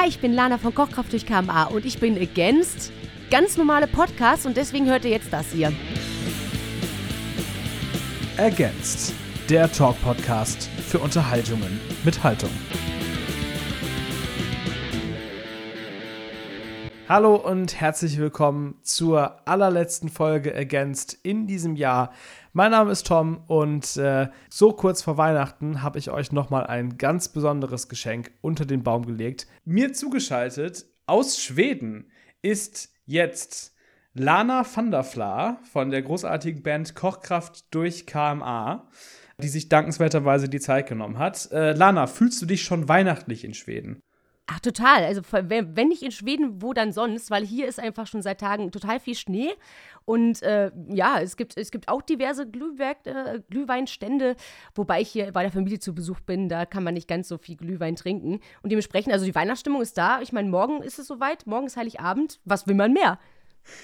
[0.00, 2.90] Hi, ich bin Lana von Kochkraft durch KMA und ich bin against
[3.30, 5.74] ganz normale Podcasts und deswegen hört ihr jetzt das hier.
[8.38, 9.12] Against,
[9.50, 12.48] der Talk-Podcast für Unterhaltungen mit Haltung.
[17.06, 22.12] Hallo und herzlich willkommen zur allerletzten Folge Against in diesem Jahr.
[22.52, 26.98] Mein Name ist Tom und äh, so kurz vor Weihnachten habe ich euch nochmal ein
[26.98, 29.46] ganz besonderes Geschenk unter den Baum gelegt.
[29.64, 32.10] Mir zugeschaltet aus Schweden
[32.42, 33.76] ist jetzt
[34.14, 38.88] Lana van der Vla von der großartigen Band Kochkraft durch KMA,
[39.38, 41.52] die sich dankenswerterweise die Zeit genommen hat.
[41.52, 44.02] Äh, Lana, fühlst du dich schon weihnachtlich in Schweden?
[44.52, 45.04] Ach, total.
[45.04, 47.30] Also, wenn nicht in Schweden, wo dann sonst?
[47.30, 49.52] Weil hier ist einfach schon seit Tagen total viel Schnee.
[50.04, 54.34] Und äh, ja, es gibt, es gibt auch diverse Glühwerk, äh, Glühweinstände,
[54.74, 57.38] wobei ich hier bei der Familie zu Besuch bin, da kann man nicht ganz so
[57.38, 58.40] viel Glühwein trinken.
[58.62, 60.20] Und dementsprechend, also die Weihnachtsstimmung ist da.
[60.20, 62.40] Ich meine, morgen ist es soweit, morgen ist Heiligabend.
[62.44, 63.20] Was will man mehr?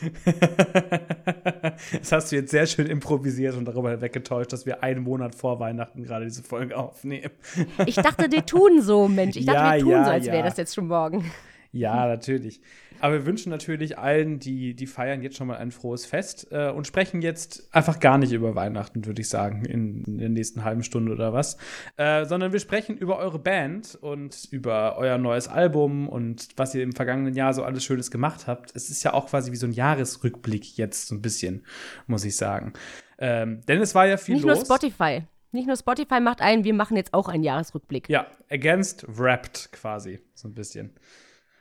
[1.99, 5.61] das hast du jetzt sehr schön improvisiert und darüber weggetäuscht, dass wir einen Monat vor
[5.61, 7.31] Weihnachten gerade diese Folge aufnehmen.
[7.87, 9.37] ich dachte, die tun so, Mensch.
[9.37, 10.33] Ich dachte, ja, wir tun ja, so, als ja.
[10.33, 11.31] wäre das jetzt schon morgen.
[11.77, 12.61] Ja, natürlich.
[13.01, 16.71] Aber wir wünschen natürlich allen, die, die feiern jetzt schon mal ein frohes Fest äh,
[16.71, 20.65] und sprechen jetzt einfach gar nicht über Weihnachten, würde ich sagen, in, in, der nächsten
[20.65, 21.59] halben Stunde oder was.
[21.97, 26.83] Äh, sondern wir sprechen über eure Band und über euer neues Album und was ihr
[26.83, 28.75] im vergangenen Jahr so alles Schönes gemacht habt.
[28.75, 31.65] Es ist ja auch quasi wie so ein Jahresrückblick jetzt so ein bisschen,
[32.07, 32.73] muss ich sagen.
[33.19, 34.61] Ähm, denn es war ja viel nicht los.
[34.61, 35.23] Nicht nur Spotify.
[35.53, 38.09] Nicht nur Spotify macht einen, wir machen jetzt auch einen Jahresrückblick.
[38.09, 40.93] Ja, Against Wrapped quasi, so ein bisschen.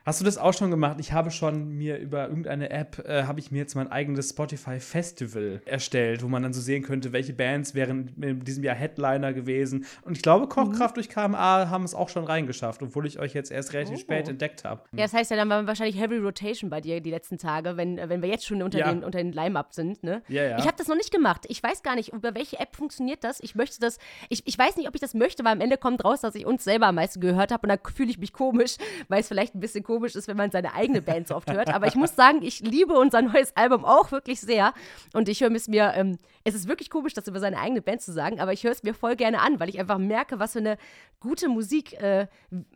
[0.06, 0.98] Hast du das auch schon gemacht?
[1.00, 4.80] Ich habe schon mir über irgendeine App, äh, habe ich mir jetzt mein eigenes Spotify
[4.80, 9.34] Festival erstellt, wo man dann so sehen könnte, welche Bands wären in diesem Jahr Headliner
[9.34, 9.88] gewesen.
[10.04, 11.02] Und ich glaube, Kochkraft mhm.
[11.02, 14.00] durch KMA haben es auch schon reingeschafft, obwohl ich euch jetzt erst relativ oh.
[14.02, 14.84] spät entdeckt habe.
[14.92, 17.98] Ja, das heißt ja, dann war wahrscheinlich Heavy Rotation bei dir die letzten Tage, wenn,
[17.98, 18.94] wenn wir jetzt schon unter ja.
[18.94, 20.22] den, unter den Line-Up sind, ne?
[20.28, 20.60] Ja, ja.
[20.60, 21.46] Ich habe das noch nicht gemacht.
[21.48, 23.40] Ich weiß gar nicht, über welche App funktioniert das.
[23.40, 23.98] Ich möchte das,
[24.30, 26.46] ich, ich weiß nicht, ob ich das möchte, weil am Ende kommt raus, dass ich
[26.46, 28.76] uns selber am meisten gehört habe und dann fühle ich mich komisch,
[29.08, 31.74] weil es vielleicht ein bisschen komisch ist, wenn man seine eigene Band so oft hört.
[31.74, 34.74] Aber ich muss sagen, ich liebe unser neues Album auch wirklich sehr.
[35.14, 38.02] Und ich höre es mir, ähm, es ist wirklich komisch, das über seine eigene Band
[38.02, 40.54] zu sagen, aber ich höre es mir voll gerne an, weil ich einfach merke, was
[40.54, 40.78] für eine
[41.20, 42.28] gute Musik, äh,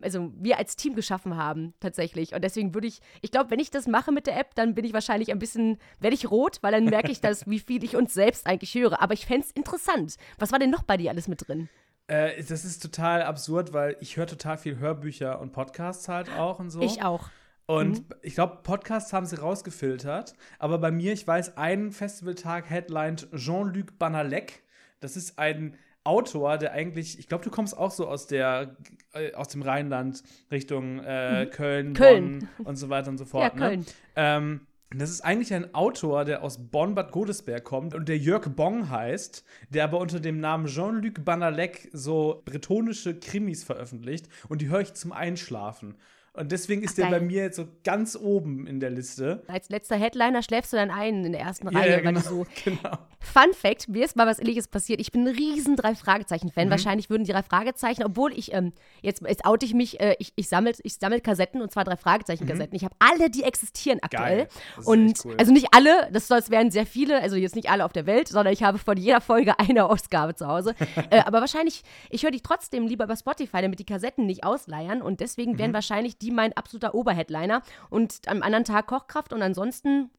[0.01, 2.33] also wir als Team geschaffen haben, tatsächlich.
[2.33, 4.85] Und deswegen würde ich, ich glaube, wenn ich das mache mit der App, dann bin
[4.85, 7.95] ich wahrscheinlich ein bisschen, werde ich rot, weil dann merke ich, dass, wie viel ich
[7.95, 9.01] uns selbst eigentlich höre.
[9.01, 10.15] Aber ich fände es interessant.
[10.37, 11.69] Was war denn noch bei dir alles mit drin?
[12.09, 16.59] Äh, das ist total absurd, weil ich höre total viel Hörbücher und Podcasts halt auch
[16.59, 16.81] und so.
[16.81, 17.29] Ich auch.
[17.67, 18.15] Und mhm.
[18.23, 20.33] ich glaube, Podcasts haben sie rausgefiltert.
[20.57, 24.63] Aber bei mir, ich weiß, einen Festivaltag headlined Jean-Luc Banalek.
[25.01, 28.75] Das ist ein Autor, der eigentlich, ich glaube, du kommst auch so aus der,
[29.13, 31.49] äh, aus dem Rheinland Richtung äh, mhm.
[31.51, 33.53] Köln, Köln, Bonn und so weiter und so fort.
[33.53, 33.67] Ja, ne?
[33.67, 33.85] Köln.
[34.15, 34.61] Ähm,
[34.97, 39.45] das ist eigentlich ein Autor, der aus Bonn-Bad Godesberg kommt und der Jörg Bong heißt,
[39.69, 44.95] der aber unter dem Namen Jean-Luc Banalek so bretonische Krimis veröffentlicht und die höre ich
[44.95, 45.95] zum Einschlafen.
[46.33, 49.43] Und deswegen ist Ach, der bei mir jetzt so ganz oben in der Liste.
[49.47, 52.45] Als letzter Headliner schläfst du dann ein in der ersten Reihe, ja, genau, so.
[52.63, 52.97] Genau.
[53.19, 55.01] Fun Fact: Mir ist mal was ähnliches passiert.
[55.01, 56.67] Ich bin ein riesen drei Fragezeichen-Fan.
[56.67, 56.71] Mhm.
[56.71, 60.33] Wahrscheinlich würden die drei Fragezeichen, obwohl ich, ähm, jetzt, jetzt oute ich mich, äh, ich,
[60.35, 62.71] ich sammle ich sammel Kassetten und zwar drei Fragezeichen-Kassetten.
[62.71, 62.75] Mhm.
[62.75, 64.47] Ich habe alle, die existieren aktuell.
[64.85, 65.35] und cool.
[65.37, 68.27] also nicht alle, das, das wären sehr viele, also jetzt nicht alle auf der Welt,
[68.27, 70.75] sondern ich habe von jeder Folge eine Ausgabe zu Hause.
[71.09, 75.01] äh, aber wahrscheinlich, ich höre die trotzdem lieber über Spotify, damit die Kassetten nicht ausleiern.
[75.01, 75.75] Und deswegen wären mhm.
[75.75, 77.61] wahrscheinlich die mein absoluter Oberheadliner.
[77.89, 80.09] Und am anderen Tag Kochkraft und ansonsten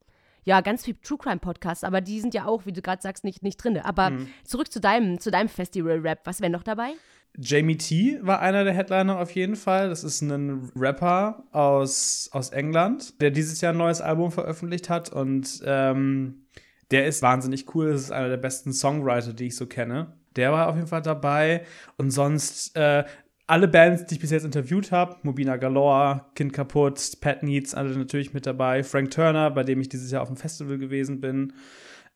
[0.45, 3.25] ja, ganz viel True Crime Podcasts, aber die sind ja auch, wie du gerade sagst,
[3.25, 3.79] nicht, nicht drin.
[3.79, 4.29] Aber mhm.
[4.43, 6.21] zurück zu deinem, zu deinem Festival-Rap.
[6.25, 6.93] Was wäre noch dabei?
[7.37, 9.89] Jamie T war einer der Headliner auf jeden Fall.
[9.89, 15.11] Das ist ein Rapper aus, aus England, der dieses Jahr ein neues Album veröffentlicht hat
[15.11, 16.47] und ähm,
[16.91, 17.93] der ist wahnsinnig cool.
[17.93, 20.17] Das ist einer der besten Songwriter, die ich so kenne.
[20.35, 21.65] Der war auf jeden Fall dabei.
[21.97, 23.05] Und sonst äh,
[23.51, 27.91] alle Bands, die ich bis jetzt interviewt habe, Mobina Galore, Kind Kaputt, Pat Needs, alle
[27.99, 28.85] natürlich mit dabei.
[28.85, 31.53] Frank Turner, bei dem ich dieses Jahr auf dem Festival gewesen bin.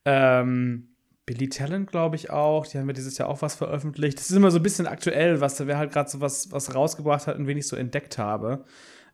[0.05, 0.95] Ähm,
[1.25, 2.65] Billy Talent, glaube ich auch.
[2.65, 4.17] Die haben ja dieses Jahr auch was veröffentlicht.
[4.17, 6.73] Das ist immer so ein bisschen aktuell, was da wer halt gerade so was, was
[6.73, 8.63] rausgebracht hat und wen ich so entdeckt habe.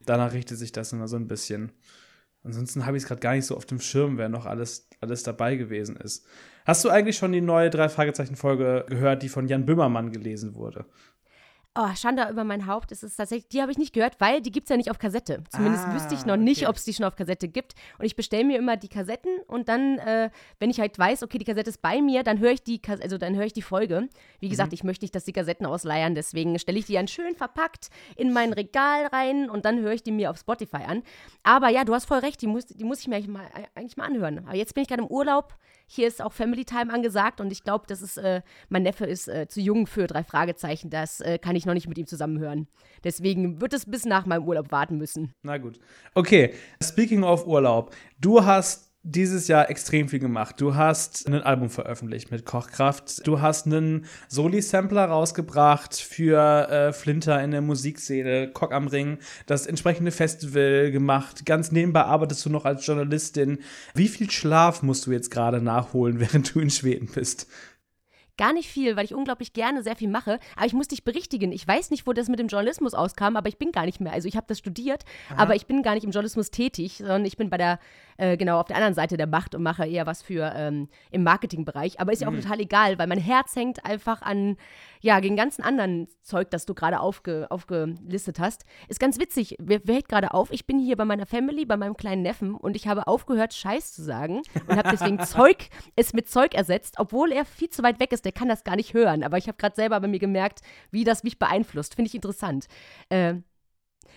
[0.06, 1.72] Danach richtet sich das immer so ein bisschen.
[2.44, 5.24] Ansonsten habe ich es gerade gar nicht so auf dem Schirm, wer noch alles, alles
[5.24, 6.26] dabei gewesen ist.
[6.66, 10.54] Hast du eigentlich schon die neue drei Fragezeichen Folge gehört, die von Jan Böhmermann gelesen
[10.54, 10.86] wurde?
[11.74, 12.92] Oh, Schande über mein Haupt.
[12.92, 15.00] Es ist tatsächlich, die habe ich nicht gehört, weil die gibt es ja nicht auf
[15.00, 15.42] Kassette.
[15.50, 16.70] Zumindest Ah, wüsste ich noch nicht, okay.
[16.70, 17.76] ob es die schon auf Kassette gibt.
[17.98, 21.38] Und ich bestelle mir immer die Kassetten und dann, äh, wenn ich halt weiß, okay,
[21.38, 23.62] die Kassette ist bei mir, dann höre ich die, Kas also dann höre ich die
[23.62, 24.10] Folge.
[24.42, 27.36] Wie gesagt, ich möchte nicht, dass die Kassetten ausleiern, deswegen stelle ich die dann schön
[27.36, 27.88] verpackt
[28.18, 31.04] in mein Regal rein und dann höre ich die mir auf Spotify an.
[31.44, 33.96] Aber ja, du hast voll recht, die muss, die muss ich mir eigentlich mal, eigentlich
[33.96, 34.40] mal anhören.
[34.40, 35.56] Aber jetzt bin ich gerade im Urlaub.
[35.94, 39.28] Hier ist auch Family Time angesagt und ich glaube, das ist, äh, mein Neffe ist
[39.28, 40.90] äh, zu jung für drei Fragezeichen.
[40.90, 42.70] Das äh, kann ich noch nicht mit ihm zusammen hören.
[43.04, 45.34] Deswegen wird es bis nach meinem Urlaub warten müssen.
[45.44, 45.82] Na gut.
[46.16, 47.94] Okay, speaking of Urlaub.
[48.22, 50.62] Du hast dieses Jahr extrem viel gemacht.
[50.62, 53.26] Du hast ein Album veröffentlicht mit Kochkraft.
[53.26, 59.18] Du hast einen Soli-Sampler rausgebracht für äh, Flinter in der Musikszene, Cock am Ring,
[59.48, 61.46] das entsprechende Festival gemacht.
[61.46, 63.60] Ganz nebenbei arbeitest du noch als Journalistin.
[63.96, 67.48] Wie viel Schlaf musst du jetzt gerade nachholen, während du in Schweden bist?
[68.42, 70.40] Gar nicht viel, weil ich unglaublich gerne sehr viel mache.
[70.56, 71.52] Aber ich muss dich berichtigen.
[71.52, 74.14] Ich weiß nicht, wo das mit dem Journalismus auskam, aber ich bin gar nicht mehr.
[74.14, 75.04] Also ich habe das studiert,
[75.36, 77.80] aber ich bin gar nicht im Journalismus tätig, sondern ich bin bei der,
[78.22, 81.24] äh, genau, auf der anderen Seite der Macht und mache eher was für ähm, im
[81.24, 82.00] Marketingbereich.
[82.00, 84.58] Aber ist ja auch total egal, weil mein Herz hängt einfach an,
[85.00, 88.64] ja, den ganzen anderen Zeug, das du gerade aufge, aufgelistet hast.
[88.90, 89.56] Ist ganz witzig.
[89.60, 90.52] Wer, wer hält gerade auf?
[90.52, 93.92] Ich bin hier bei meiner Family, bei meinem kleinen Neffen und ich habe aufgehört, Scheiß
[93.92, 98.00] zu sagen und habe deswegen Zeug, es mit Zeug ersetzt, obwohl er viel zu weit
[98.00, 98.24] weg ist.
[98.24, 99.24] Der kann das gar nicht hören.
[99.24, 100.60] Aber ich habe gerade selber bei mir gemerkt,
[100.92, 101.96] wie das mich beeinflusst.
[101.96, 102.68] Finde ich interessant.
[103.10, 103.38] Äh,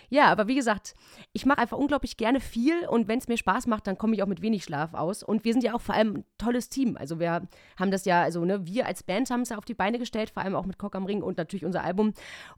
[0.08, 0.94] ja, aber wie gesagt,
[1.32, 4.22] ich mache einfach unglaublich gerne viel und wenn es mir Spaß macht, dann komme ich
[4.22, 5.22] auch mit wenig Schlaf aus.
[5.22, 6.96] Und wir sind ja auch vor allem ein tolles Team.
[6.96, 7.48] Also wir
[7.78, 10.30] haben das ja, also ne, wir als Band haben es ja auf die Beine gestellt,
[10.30, 12.12] vor allem auch mit Cock am Ring und natürlich unser Album.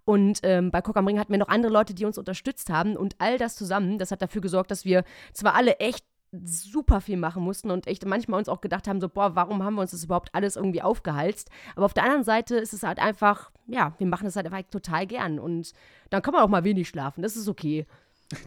[0.04, 2.96] Und ähm, bei Cock am Ring hatten wir noch andere Leute, die uns unterstützt haben
[2.96, 7.16] und all das zusammen, das hat dafür gesorgt, dass wir zwar alle echt super viel
[7.16, 9.92] machen mussten und echt manchmal uns auch gedacht haben, so, boah, warum haben wir uns
[9.92, 11.50] das überhaupt alles irgendwie aufgehalst?
[11.74, 14.62] Aber auf der anderen Seite ist es halt einfach, ja, wir machen das halt einfach
[14.70, 15.72] total gern und
[16.10, 17.86] dann kann man auch mal wenig schlafen, das ist okay.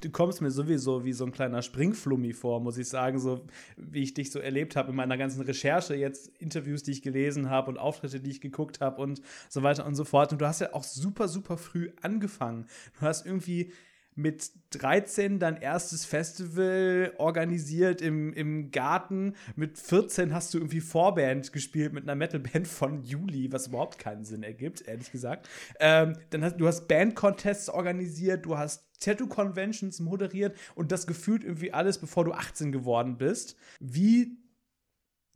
[0.02, 3.46] Du kommst mir sowieso wie so ein kleiner Springflummi vor, muss ich sagen, so
[3.78, 7.50] wie ich dich so erlebt habe in meiner ganzen Recherche, jetzt Interviews, die ich gelesen
[7.50, 10.34] habe und Auftritte, die ich geguckt habe und so weiter und so fort.
[10.34, 12.66] Und du hast ja auch super, super früh angefangen.
[13.00, 13.72] Du hast irgendwie
[14.20, 19.36] mit 13 dein erstes Festival organisiert im, im Garten.
[19.56, 24.26] Mit 14 hast du irgendwie Vorband gespielt mit einer Metalband von Juli, was überhaupt keinen
[24.26, 25.48] Sinn ergibt, ehrlich gesagt.
[25.80, 31.72] Ähm, dann hast du hast Band-Contests organisiert, du hast Tattoo-Conventions moderiert und das gefühlt irgendwie
[31.72, 33.56] alles, bevor du 18 geworden bist.
[33.80, 34.38] Wie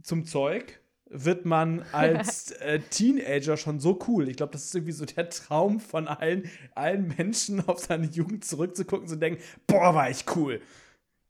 [0.01, 0.82] zum Zeug
[1.13, 4.27] wird man als äh, Teenager schon so cool.
[4.27, 8.43] Ich glaube, das ist irgendwie so der Traum von allen, allen Menschen, auf seine Jugend
[8.43, 10.59] zurückzugucken, zu denken, boah, war ich cool.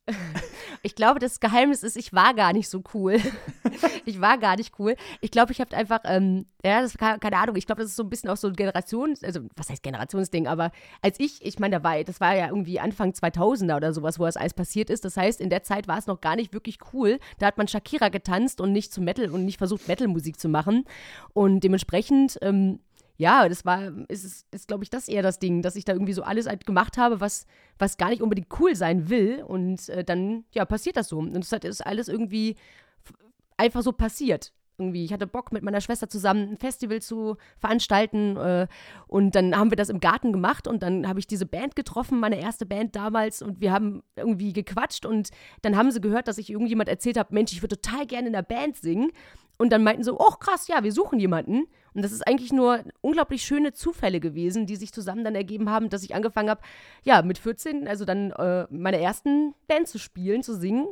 [0.85, 3.17] Ich glaube, das Geheimnis ist, ich war gar nicht so cool.
[4.05, 4.97] ich war gar nicht cool.
[5.21, 8.03] Ich glaube, ich habe einfach, ähm, ja, das keine, Ahnung, ich glaube, das ist so
[8.03, 10.71] ein bisschen auch so ein Generations-, also was heißt Generationsding, aber
[11.01, 14.35] als ich, ich meine, da das war ja irgendwie Anfang 2000er oder sowas, wo das
[14.35, 15.05] alles passiert ist.
[15.05, 17.17] Das heißt, in der Zeit war es noch gar nicht wirklich cool.
[17.39, 20.83] Da hat man Shakira getanzt und nicht zu Metal und nicht versucht, Metal-Musik zu machen.
[21.31, 22.79] Und dementsprechend, ähm,
[23.17, 25.93] ja, das war, ist, ist, ist glaube ich, das eher das Ding, dass ich da
[25.93, 27.45] irgendwie so alles halt gemacht habe, was,
[27.77, 29.43] was gar nicht unbedingt cool sein will.
[29.47, 31.19] Und äh, dann, ja, passiert das so.
[31.19, 32.55] Und es hat- ist alles irgendwie
[33.57, 34.51] einfach so passiert.
[34.79, 38.35] Irgendwie, ich hatte Bock, mit meiner Schwester zusammen ein Festival zu veranstalten.
[38.37, 38.67] Äh,
[39.07, 42.19] und dann haben wir das im Garten gemacht und dann habe ich diese Band getroffen,
[42.19, 43.43] meine erste Band damals.
[43.43, 45.29] Und wir haben irgendwie gequatscht und
[45.61, 48.33] dann haben sie gehört, dass ich irgendjemand erzählt habe, Mensch, ich würde total gerne in
[48.33, 49.11] der Band singen.
[49.59, 51.67] Und dann meinten sie, oh krass, ja, wir suchen jemanden.
[51.93, 55.89] Und das ist eigentlich nur unglaublich schöne Zufälle gewesen, die sich zusammen dann ergeben haben,
[55.89, 56.61] dass ich angefangen habe,
[57.03, 60.87] ja, mit 14, also dann äh, meine ersten Band zu spielen, zu singen.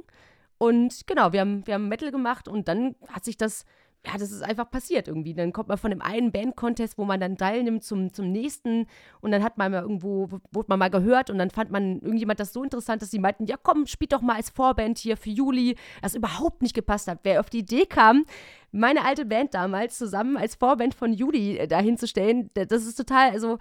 [0.57, 3.65] Und genau, wir haben, wir haben Metal gemacht und dann hat sich das,
[4.05, 5.33] ja, das ist einfach passiert irgendwie.
[5.33, 8.87] Dann kommt man von dem einen Band-Contest, wo man dann teilnimmt, zum, zum nächsten
[9.21, 12.39] und dann hat man mal irgendwo, wurde man mal gehört und dann fand man irgendjemand
[12.39, 15.29] das so interessant, dass sie meinten, ja komm, spielt doch mal als Vorband hier für
[15.29, 17.19] Juli, das überhaupt nicht gepasst hat.
[17.23, 18.25] Wer auf die Idee kam,
[18.71, 22.95] meine alte Band damals zusammen als Vorband von Juli äh, dahin zu stellen, das ist
[22.95, 23.59] total, also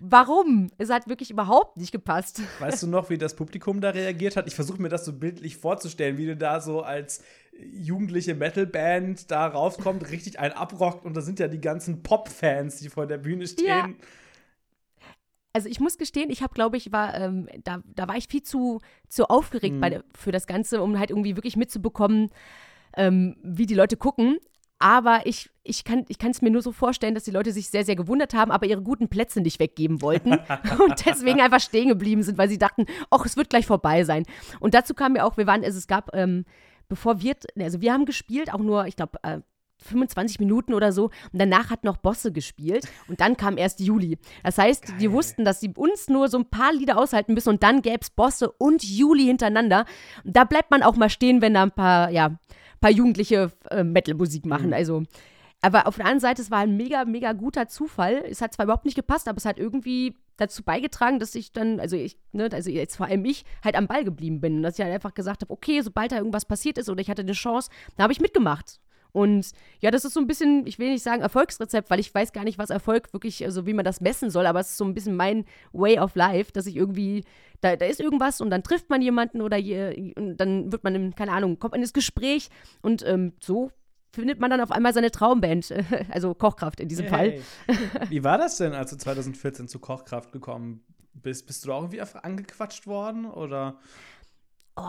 [0.00, 0.70] warum?
[0.78, 2.42] Es hat wirklich überhaupt nicht gepasst.
[2.58, 4.46] Weißt du noch, wie das Publikum da reagiert hat?
[4.46, 7.22] Ich versuche mir das so bildlich vorzustellen, wie du da so als
[7.72, 12.88] jugendliche Metalband da rauskommt, richtig einen abrockt und da sind ja die ganzen Pop-Fans, die
[12.88, 13.66] vor der Bühne stehen.
[13.66, 13.88] Ja.
[15.52, 18.42] Also ich muss gestehen, ich habe, glaube ich, war, ähm, da, da war ich viel
[18.42, 22.30] zu, zu aufgeregt bei, der- für das Ganze, um halt irgendwie wirklich mitzubekommen,
[22.96, 24.38] ähm, wie die Leute gucken.
[24.78, 27.84] Aber ich, ich kann ich es mir nur so vorstellen, dass die Leute sich sehr,
[27.84, 30.32] sehr gewundert haben, aber ihre guten Plätze nicht weggeben wollten
[30.78, 34.24] und deswegen einfach stehen geblieben sind, weil sie dachten, ach, es wird gleich vorbei sein.
[34.60, 36.46] Und dazu kam mir auch, wir waren, also es gab, ähm,
[36.90, 39.40] bevor wir, also wir haben gespielt, auch nur, ich glaube, äh,
[39.82, 41.04] 25 Minuten oder so.
[41.04, 42.86] Und danach hat noch Bosse gespielt.
[43.08, 44.18] Und dann kam erst Juli.
[44.44, 44.96] Das heißt, Geil.
[45.00, 47.48] die wussten, dass sie uns nur so ein paar Lieder aushalten müssen.
[47.48, 49.86] Und dann gäbe es Bosse und Juli hintereinander.
[50.24, 52.38] Und da bleibt man auch mal stehen, wenn da ein paar, ja,
[52.80, 54.68] paar Jugendliche äh, Metal-Musik machen.
[54.68, 54.74] Mhm.
[54.74, 55.02] Also.
[55.62, 58.24] Aber auf der anderen Seite, es war ein mega, mega guter Zufall.
[58.28, 61.80] Es hat zwar überhaupt nicht gepasst, aber es hat irgendwie dazu beigetragen, dass ich dann,
[61.80, 64.62] also ich, ne, also jetzt vor allem ich, halt am Ball geblieben bin.
[64.62, 67.22] Dass ich halt einfach gesagt habe, okay, sobald da irgendwas passiert ist oder ich hatte
[67.22, 68.80] eine Chance, dann habe ich mitgemacht.
[69.12, 72.32] Und ja, das ist so ein bisschen, ich will nicht sagen Erfolgsrezept, weil ich weiß
[72.32, 74.84] gar nicht, was Erfolg wirklich, also wie man das messen soll, aber es ist so
[74.84, 77.24] ein bisschen mein Way of Life, dass ich irgendwie,
[77.60, 80.94] da, da ist irgendwas und dann trifft man jemanden oder je, und dann wird man,
[80.94, 82.50] in, keine Ahnung, kommt in das Gespräch
[82.82, 83.70] und ähm, so
[84.12, 85.72] findet man dann auf einmal seine Traumband,
[86.10, 87.42] also Kochkraft in diesem hey.
[87.66, 87.78] Fall.
[88.08, 91.46] Wie war das denn, als du 2014 zu Kochkraft gekommen bist?
[91.46, 93.78] Bist du da auch irgendwie angequatscht worden oder?
[94.76, 94.82] Oh,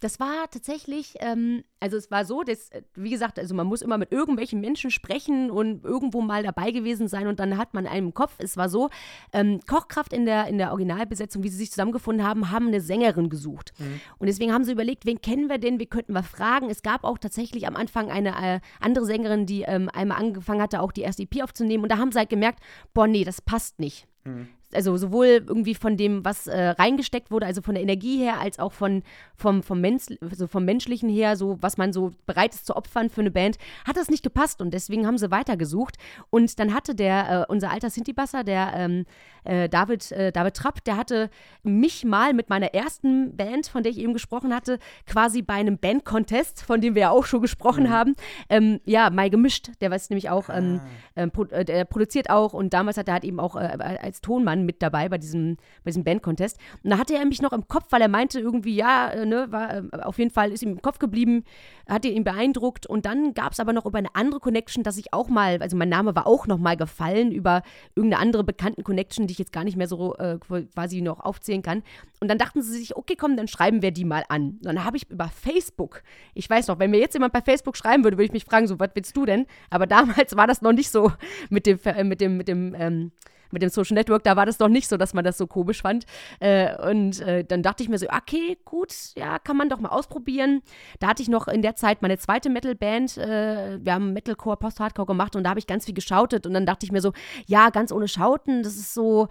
[0.00, 3.98] das war tatsächlich, ähm, also es war so, dass, wie gesagt, also man muss immer
[3.98, 8.08] mit irgendwelchen Menschen sprechen und irgendwo mal dabei gewesen sein und dann hat man einen
[8.08, 8.34] im Kopf.
[8.38, 8.90] Es war so,
[9.32, 13.28] ähm, Kochkraft in der, in der Originalbesetzung, wie sie sich zusammengefunden haben, haben eine Sängerin
[13.28, 13.72] gesucht.
[13.78, 14.00] Mhm.
[14.18, 16.70] Und deswegen haben sie überlegt, wen kennen wir denn, wie könnten wir fragen.
[16.70, 20.80] Es gab auch tatsächlich am Anfang eine äh, andere Sängerin, die ähm, einmal angefangen hatte,
[20.80, 22.60] auch die erste EP aufzunehmen und da haben sie halt gemerkt,
[22.94, 24.06] boah, nee, das passt nicht.
[24.24, 28.40] Mhm also sowohl irgendwie von dem, was äh, reingesteckt wurde, also von der Energie her,
[28.40, 29.02] als auch von,
[29.34, 33.10] vom, vom, Mensch, also vom Menschlichen her, so was man so bereit ist zu opfern
[33.10, 33.56] für eine Band,
[33.86, 35.96] hat das nicht gepasst und deswegen haben sie weitergesucht.
[36.30, 39.06] Und dann hatte der, äh, unser alter Sinti-Basser, der ähm,
[39.48, 41.30] äh, David, äh, David Trapp, der hatte
[41.62, 45.78] mich mal mit meiner ersten Band, von der ich eben gesprochen hatte, quasi bei einem
[45.78, 47.90] Band-Contest, von dem wir ja auch schon gesprochen mhm.
[47.90, 48.14] haben,
[48.50, 49.70] ähm, ja, mal gemischt.
[49.80, 50.88] Der weiß nämlich auch, ähm, ah.
[51.16, 54.66] Ähm, äh, der produziert auch und damals hat er halt eben auch äh, als Tonmann
[54.66, 56.58] mit dabei bei diesem, bei diesem Band-Contest.
[56.84, 59.50] Und da hatte er mich noch im Kopf, weil er meinte irgendwie, ja, äh, ne,
[59.50, 61.44] war auf jeden Fall, ist ihm im Kopf geblieben,
[61.88, 65.14] hat ihn beeindruckt und dann gab es aber noch über eine andere Connection, dass ich
[65.14, 67.62] auch mal, also mein Name war auch noch mal gefallen über
[67.94, 70.38] irgendeine andere bekannten Connection, die ich jetzt gar nicht mehr so äh,
[70.74, 71.82] quasi noch aufzählen kann.
[72.20, 74.58] Und dann dachten sie sich, okay, komm, dann schreiben wir die mal an.
[74.62, 76.02] Dann habe ich über Facebook,
[76.34, 78.66] ich weiß noch, wenn mir jetzt jemand bei Facebook schreiben würde, würde ich mich fragen,
[78.66, 79.46] so, was willst du denn?
[79.70, 81.12] Aber damals war das noch nicht so
[81.50, 83.12] mit dem, äh, mit dem, mit dem, ähm,
[83.50, 85.82] mit dem Social Network, da war das noch nicht so, dass man das so komisch
[85.82, 86.04] fand.
[86.40, 89.90] Äh, und äh, dann dachte ich mir so, okay, gut, ja, kann man doch mal
[89.90, 90.62] ausprobieren.
[91.00, 95.06] Da hatte ich noch in der Zeit meine zweite Metal-Band, äh, wir haben Metalcore, Post-Hardcore
[95.06, 97.12] gemacht und da habe ich ganz viel geschautet und dann dachte ich mir so,
[97.46, 99.28] ja, ganz ohne Schauten, das ist so,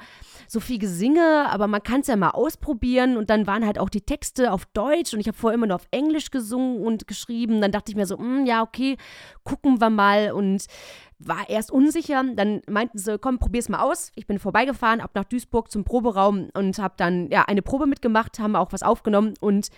[0.48, 3.90] so viel Gesinge, aber man kann es ja mal ausprobieren und dann waren halt auch
[3.90, 7.62] die Texte auf Deutsch und ich habe vorher immer nur auf Englisch gesungen und geschrieben.
[7.62, 8.98] Dann dachte ich mir so, mh, hm, ja, okay,
[9.44, 10.66] gucken wir mal und
[11.20, 12.24] war erst unsicher.
[12.36, 14.12] Dann meinten sie, komm, probier's mal aus.
[14.16, 18.40] Ich bin vorbeigefahren, ab nach Duisburg zum Proberaum und habe dann ja eine Probe mitgemacht,
[18.40, 19.70] haben auch was aufgenommen und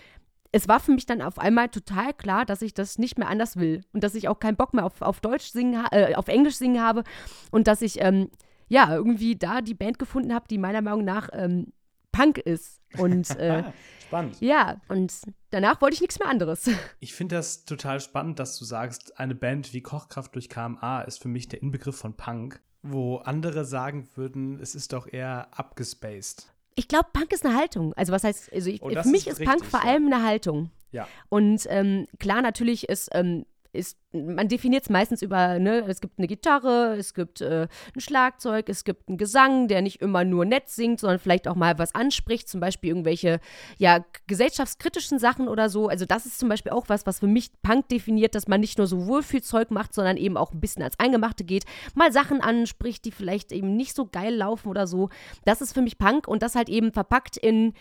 [0.52, 3.58] es war für mich dann auf einmal total klar, dass ich das nicht mehr anders
[3.58, 6.56] will und dass ich auch keinen Bock mehr auf, auf Deutsch singen, äh, auf Englisch
[6.56, 7.04] singen habe
[7.52, 8.30] und dass ich ähm,
[8.68, 11.72] ja irgendwie da die Band gefunden habe, die meiner Meinung nach ähm,
[12.12, 13.64] Punk ist und äh,
[14.10, 14.42] Spannend.
[14.42, 15.14] Ja, und
[15.52, 16.68] danach wollte ich nichts mehr anderes.
[17.00, 21.22] Ich finde das total spannend, dass du sagst, eine Band wie Kochkraft durch KMA ist
[21.22, 26.52] für mich der Inbegriff von Punk, wo andere sagen würden, es ist doch eher abgespaced.
[26.74, 27.94] Ich glaube, Punk ist eine Haltung.
[27.94, 30.72] Also was heißt, also ich, oh, für mich ist, ist Punk vor allem eine Haltung.
[30.92, 31.08] Ja.
[31.30, 36.18] Und ähm, klar, natürlich ist ähm, ist, man definiert es meistens über, ne, es gibt
[36.18, 40.46] eine Gitarre, es gibt äh, ein Schlagzeug, es gibt einen Gesang, der nicht immer nur
[40.46, 43.40] nett singt, sondern vielleicht auch mal was anspricht, zum Beispiel irgendwelche,
[43.78, 45.88] ja, gesellschaftskritischen Sachen oder so.
[45.88, 48.78] Also das ist zum Beispiel auch was, was für mich Punk definiert, dass man nicht
[48.78, 53.06] nur so Wohlfühlzeug macht, sondern eben auch ein bisschen als Eingemachte geht, mal Sachen anspricht,
[53.06, 55.10] die vielleicht eben nicht so geil laufen oder so.
[55.46, 57.74] Das ist für mich Punk und das halt eben verpackt in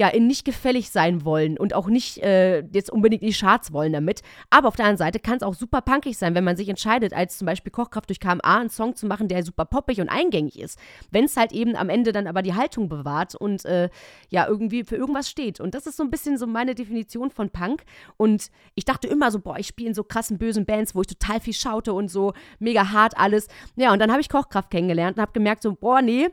[0.00, 3.92] ja, in nicht gefällig sein wollen und auch nicht äh, jetzt unbedingt die Charts wollen
[3.92, 4.22] damit.
[4.48, 7.12] Aber auf der anderen Seite kann es auch super punkig sein, wenn man sich entscheidet,
[7.12, 10.58] als zum Beispiel Kochkraft durch KMA einen Song zu machen, der super poppig und eingängig
[10.58, 10.78] ist.
[11.10, 13.90] Wenn es halt eben am Ende dann aber die Haltung bewahrt und äh,
[14.30, 15.60] ja, irgendwie für irgendwas steht.
[15.60, 17.82] Und das ist so ein bisschen so meine Definition von Punk.
[18.16, 21.08] Und ich dachte immer so, boah, ich spiele in so krassen, bösen Bands, wo ich
[21.08, 23.48] total viel schaute und so mega hart alles.
[23.76, 26.30] Ja, und dann habe ich Kochkraft kennengelernt und habe gemerkt so, boah, nee,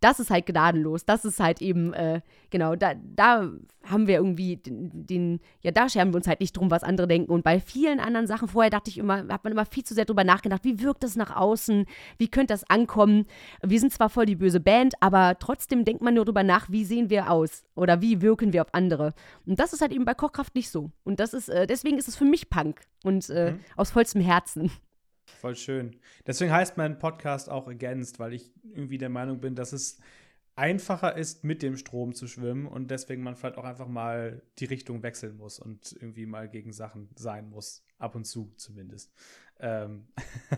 [0.00, 1.04] das ist halt gnadenlos.
[1.04, 3.50] Das ist halt eben, äh, genau, da, da
[3.84, 7.08] haben wir irgendwie den, den, ja, da scheren wir uns halt nicht drum, was andere
[7.08, 7.32] denken.
[7.32, 10.04] Und bei vielen anderen Sachen vorher dachte ich immer, hat man immer viel zu sehr
[10.04, 11.86] drüber nachgedacht, wie wirkt das nach außen,
[12.18, 13.26] wie könnte das ankommen.
[13.62, 16.84] Wir sind zwar voll die böse Band, aber trotzdem denkt man nur drüber nach, wie
[16.84, 19.14] sehen wir aus oder wie wirken wir auf andere.
[19.46, 20.90] Und das ist halt eben bei Kochkraft nicht so.
[21.04, 23.60] Und das ist, äh, deswegen ist es für mich Punk und äh, mhm.
[23.76, 24.70] aus vollstem Herzen.
[25.40, 25.96] Voll schön.
[26.26, 29.98] Deswegen heißt mein Podcast auch Against, weil ich irgendwie der Meinung bin, dass es
[30.58, 34.64] einfacher ist, mit dem Strom zu schwimmen und deswegen man vielleicht auch einfach mal die
[34.64, 37.84] Richtung wechseln muss und irgendwie mal gegen Sachen sein muss.
[37.98, 39.12] Ab und zu zumindest.
[39.60, 40.06] Ähm.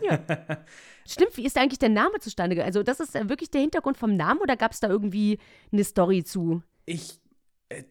[0.03, 0.19] Ja.
[1.07, 2.63] Stimmt, wie ist eigentlich der Name zustande?
[2.63, 5.39] Also, das ist wirklich der Hintergrund vom Namen oder gab es da irgendwie
[5.71, 6.61] eine Story zu?
[6.85, 7.20] Ich äh,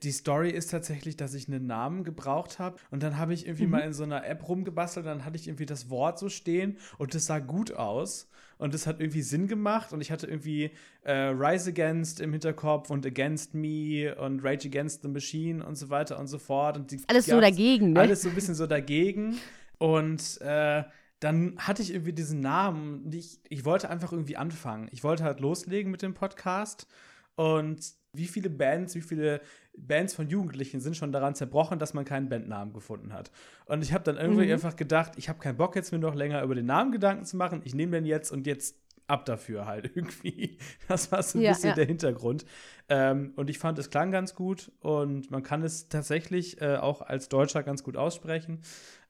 [0.02, 3.66] die Story ist tatsächlich, dass ich einen Namen gebraucht habe und dann habe ich irgendwie
[3.66, 3.70] mhm.
[3.70, 7.14] mal in so einer App rumgebastelt, dann hatte ich irgendwie das Wort so stehen und
[7.14, 10.70] das sah gut aus und das hat irgendwie Sinn gemacht und ich hatte irgendwie
[11.02, 15.88] äh, Rise Against im Hinterkopf und Against Me und Rage Against the Machine und so
[15.88, 16.76] weiter und so fort.
[16.76, 18.00] Und die, alles so dagegen, ne?
[18.00, 19.38] Alles so ein bisschen so dagegen
[19.78, 20.84] und äh,
[21.20, 23.10] dann hatte ich irgendwie diesen Namen.
[23.12, 24.88] Ich, ich wollte einfach irgendwie anfangen.
[24.90, 26.86] Ich wollte halt loslegen mit dem Podcast
[27.36, 29.40] und wie viele Bands, wie viele
[29.76, 33.30] Bands von Jugendlichen sind schon daran zerbrochen, dass man keinen Bandnamen gefunden hat.
[33.66, 34.52] Und ich habe dann irgendwie mhm.
[34.52, 37.36] einfach gedacht, ich habe keinen Bock jetzt mir noch länger über den Namen Gedanken zu
[37.36, 37.62] machen.
[37.64, 38.76] Ich nehme den jetzt und jetzt
[39.06, 40.58] ab dafür halt irgendwie.
[40.88, 41.74] Das war so ein ja, bisschen ja.
[41.74, 42.44] der Hintergrund.
[42.88, 47.02] Ähm, und ich fand, es klang ganz gut und man kann es tatsächlich äh, auch
[47.02, 48.62] als Deutscher ganz gut aussprechen.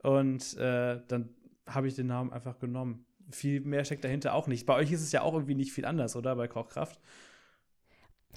[0.02, 1.30] Und äh, dann
[1.66, 3.04] habe ich den Namen einfach genommen.
[3.30, 4.66] Viel mehr steckt dahinter auch nicht.
[4.66, 6.34] Bei euch ist es ja auch irgendwie nicht viel anders, oder?
[6.34, 7.00] Bei Kochkraft.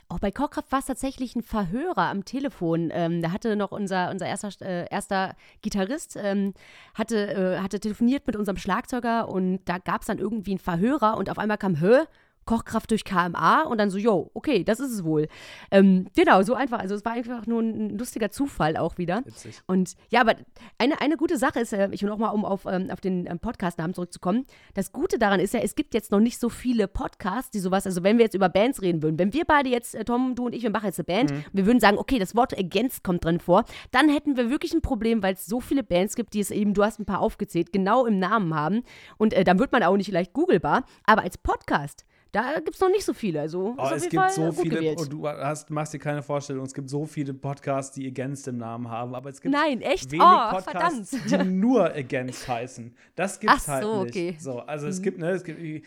[0.09, 2.89] Auch bei Kochkraft war es tatsächlich ein Verhörer am Telefon.
[2.93, 6.53] Ähm, da hatte noch unser, unser erster, äh, erster Gitarrist, ähm,
[6.93, 11.17] hatte, äh, hatte telefoniert mit unserem Schlagzeuger und da gab es dann irgendwie einen Verhörer
[11.17, 12.03] und auf einmal kam, hö,
[12.45, 15.27] Kochkraft durch KMA und dann so, yo, okay, das ist es wohl.
[15.71, 16.79] Ähm, genau, so einfach.
[16.79, 19.21] Also es war einfach nur ein lustiger Zufall auch wieder.
[19.25, 19.61] Witzig.
[19.67, 20.35] Und ja, aber
[20.77, 23.39] eine, eine gute Sache ist, äh, ich will nochmal, um auf, ähm, auf den ähm,
[23.39, 27.51] Podcast-Namen zurückzukommen, das Gute daran ist ja, es gibt jetzt noch nicht so viele Podcasts,
[27.51, 30.05] die sowas, also wenn wir jetzt über Bands reden würden, wenn wir beide jetzt, äh,
[30.05, 31.43] Tom, du und ich, wir machen jetzt eine Band, mhm.
[31.53, 34.81] wir würden sagen, okay, das Wort Against kommt drin vor, dann hätten wir wirklich ein
[34.81, 37.71] Problem, weil es so viele Bands gibt, die es eben, du hast ein paar aufgezählt,
[37.71, 38.83] genau im Namen haben
[39.17, 42.81] und äh, dann wird man auch nicht leicht googelbar, aber als Podcast da gibt es
[42.81, 43.41] noch nicht so viele.
[43.41, 44.99] Also oh, es gibt Fall so viele, gewählt.
[44.99, 48.57] und du hast, machst dir keine Vorstellung, es gibt so viele Podcasts, die Against im
[48.57, 50.11] Namen haben, aber es gibt Nein, echt?
[50.11, 51.47] wenig oh, Podcasts, verdammt.
[51.47, 52.95] die nur Against heißen.
[53.15, 54.09] Das gibt es halt so, nicht.
[54.09, 54.35] Okay.
[54.39, 55.03] So, also es mhm.
[55.03, 55.81] gibt, ne, es gibt äh,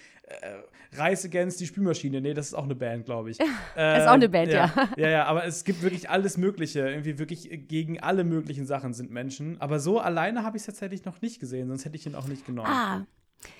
[0.92, 2.20] Reis Against die Spülmaschine.
[2.20, 3.40] Nee, das ist auch eine Band, glaube ich.
[3.40, 3.44] äh,
[3.98, 4.72] ist auch eine Band, ja.
[4.76, 4.88] ja.
[4.96, 6.88] Ja, ja, aber es gibt wirklich alles Mögliche.
[6.88, 9.60] Irgendwie wirklich gegen alle möglichen Sachen sind Menschen.
[9.60, 12.28] Aber so alleine habe ich es tatsächlich noch nicht gesehen, sonst hätte ich ihn auch
[12.28, 12.70] nicht genommen.
[12.70, 13.04] Ah,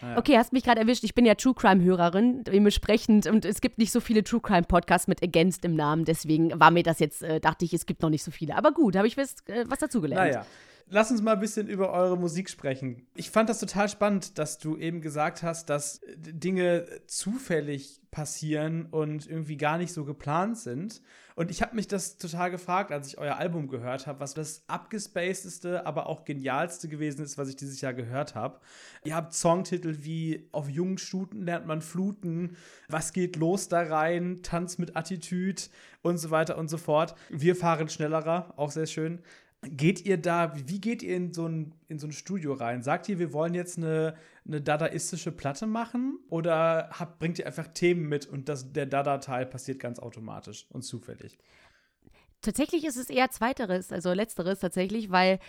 [0.02, 0.18] ja.
[0.18, 1.04] Okay, hast mich gerade erwischt.
[1.04, 3.26] Ich bin ja True Crime-Hörerin, dementsprechend.
[3.26, 6.04] Und es gibt nicht so viele True Crime-Podcasts mit Against im Namen.
[6.04, 8.56] Deswegen war mir das jetzt, äh, dachte ich, es gibt noch nicht so viele.
[8.56, 10.32] Aber gut, habe ich was, äh, was dazugelernt.
[10.32, 10.46] Naja.
[10.88, 13.08] Lass uns mal ein bisschen über eure Musik sprechen.
[13.16, 19.26] Ich fand das total spannend, dass du eben gesagt hast, dass Dinge zufällig passieren und
[19.26, 21.02] irgendwie gar nicht so geplant sind.
[21.34, 24.62] Und ich habe mich das total gefragt, als ich euer Album gehört habe, was das
[24.68, 28.60] abgespacedeste, aber auch genialste gewesen ist, was ich dieses Jahr gehört habe.
[29.04, 32.56] Ihr habt Songtitel wie Auf jungen Stuten lernt man fluten,
[32.88, 35.68] Was geht los da rein, Tanz mit Attitüd
[36.00, 37.16] und so weiter und so fort.
[37.28, 39.20] Wir fahren schnellerer, auch sehr schön.
[39.62, 42.82] Geht ihr da, wie geht ihr in so ein, in so ein Studio rein?
[42.82, 44.14] Sagt ihr, wir wollen jetzt eine,
[44.46, 46.18] eine dadaistische Platte machen?
[46.28, 50.82] Oder habt, bringt ihr einfach Themen mit und das, der Dada-Teil passiert ganz automatisch und
[50.82, 51.38] zufällig?
[52.42, 55.40] Tatsächlich ist es eher zweiteres, also letzteres tatsächlich, weil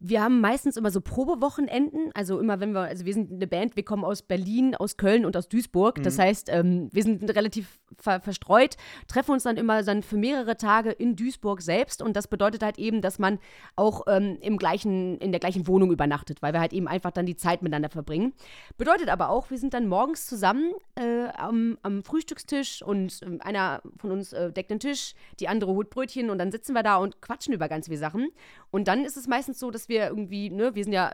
[0.00, 2.10] wir haben meistens immer so Probewochenenden.
[2.14, 5.24] Also immer, wenn wir, also wir sind eine Band, wir kommen aus Berlin, aus Köln
[5.24, 5.98] und aus Duisburg.
[5.98, 6.02] Mhm.
[6.02, 8.76] Das heißt, ähm, wir sind relativ ver verstreut,
[9.08, 12.02] treffen uns dann immer dann für mehrere Tage in Duisburg selbst.
[12.02, 13.38] Und das bedeutet halt eben, dass man
[13.76, 17.26] auch ähm, im gleichen, in der gleichen Wohnung übernachtet, weil wir halt eben einfach dann
[17.26, 18.32] die Zeit miteinander verbringen.
[18.76, 23.82] Bedeutet aber auch, wir sind dann morgens zusammen äh, am, am, Frühstückstisch und äh, einer
[23.96, 26.96] von uns äh, deckt den Tisch, die andere holt Brötchen und dann sitzen wir da
[26.96, 28.28] und quatschen über ganz viele Sachen.
[28.70, 31.12] Und dann ist es meistens so, dass wir irgendwie, ne, wir sind ja,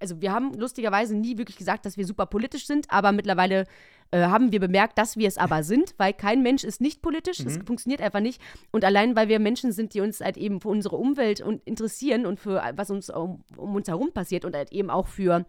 [0.00, 3.66] also wir haben lustigerweise nie wirklich gesagt, dass wir super politisch sind, aber mittlerweile
[4.10, 7.44] äh, haben wir bemerkt, dass wir es aber sind, weil kein Mensch ist nicht politisch,
[7.44, 7.66] mhm.
[7.66, 8.40] funktioniert einfach nicht.
[8.70, 12.26] Und allein, weil wir Menschen sind, die uns halt eben für unsere Umwelt und interessieren
[12.26, 15.46] und für was uns um, um uns herum passiert und halt eben auch für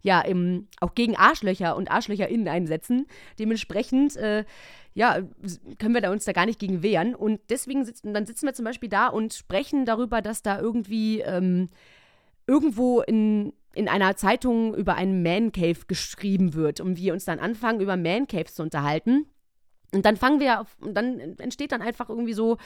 [0.00, 3.06] ja, im, auch gegen Arschlöcher und ArschlöcherInnen einsetzen.
[3.38, 4.44] Dementsprechend, äh,
[4.94, 5.18] ja,
[5.78, 7.14] können wir da uns da gar nicht gegen wehren.
[7.14, 11.20] Und deswegen sitzen, dann sitzen wir zum Beispiel da und sprechen darüber, dass da irgendwie
[11.20, 11.68] ähm,
[12.46, 17.38] irgendwo in, in einer Zeitung über einen Man Cave geschrieben wird und wir uns dann
[17.38, 19.26] anfangen, über Man Caves zu unterhalten.
[19.94, 22.58] Und dann fangen wir auf, und dann entsteht dann einfach irgendwie so,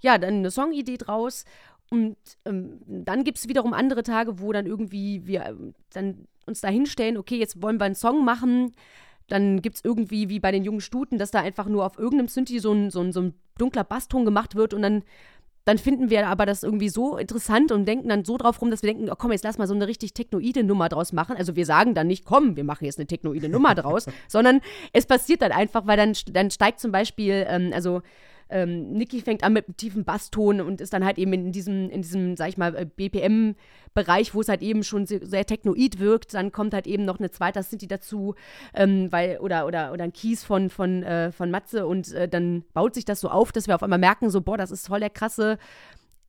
[0.00, 1.46] ja, dann eine Songidee draus.
[1.90, 6.60] Und ähm, dann gibt es wiederum andere Tage, wo dann irgendwie wir ähm, dann uns
[6.60, 8.72] da hinstellen, okay, jetzt wollen wir einen Song machen.
[9.26, 12.28] Dann gibt es irgendwie, wie bei den jungen Stuten, dass da einfach nur auf irgendeinem
[12.28, 15.02] Synthi so ein, so ein, so ein dunkler Basston gemacht wird und dann
[15.68, 18.82] dann finden wir aber das irgendwie so interessant und denken dann so drauf rum, dass
[18.82, 21.36] wir denken, oh, komm, jetzt lass mal so eine richtig technoide Nummer draus machen.
[21.36, 24.62] Also wir sagen dann nicht, komm, wir machen jetzt eine technoide Nummer draus, sondern
[24.94, 28.00] es passiert dann einfach, weil dann, dann steigt zum Beispiel, ähm, also
[28.50, 31.90] ähm, Niki fängt an mit einem tiefen Basston und ist dann halt eben in diesem,
[31.90, 35.98] in diesem, sag ich mal, äh, BPM-Bereich, wo es halt eben schon sehr, sehr, technoid
[35.98, 36.34] wirkt.
[36.34, 38.34] Dann kommt halt eben noch eine zweite City dazu,
[38.74, 42.64] ähm, weil, oder, oder, oder ein Kies von, von, äh, von Matze und äh, dann
[42.72, 45.00] baut sich das so auf, dass wir auf einmal merken, so, boah, das ist voll
[45.00, 45.58] der krasse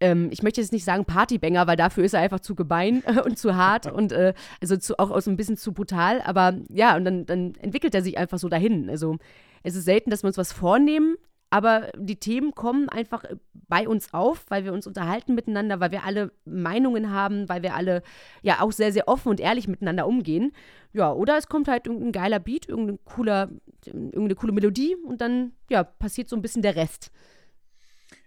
[0.01, 3.37] ähm, ich möchte jetzt nicht sagen Partybanger, weil dafür ist er einfach zu gemein und
[3.37, 6.21] zu hart und äh, also zu, auch, auch so ein bisschen zu brutal.
[6.21, 8.89] Aber ja, und dann, dann entwickelt er sich einfach so dahin.
[8.89, 9.17] Also
[9.63, 11.15] es ist selten, dass wir uns was vornehmen,
[11.49, 15.91] aber die Themen kommen einfach äh, bei uns auf, weil wir uns unterhalten miteinander, weil
[15.91, 18.03] wir alle Meinungen haben, weil wir alle
[18.41, 20.51] ja auch sehr, sehr offen und ehrlich miteinander umgehen.
[20.93, 23.49] Ja, oder es kommt halt irgendein geiler Beat, irgendein cooler,
[23.85, 27.11] irgendeine coole Melodie und dann ja, passiert so ein bisschen der Rest.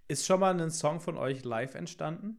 [0.09, 2.39] Ist schon mal ein Song von euch live entstanden?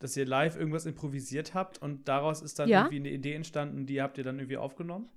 [0.00, 2.82] Dass ihr live irgendwas improvisiert habt und daraus ist dann ja.
[2.82, 5.08] irgendwie eine Idee entstanden, die habt ihr dann irgendwie aufgenommen?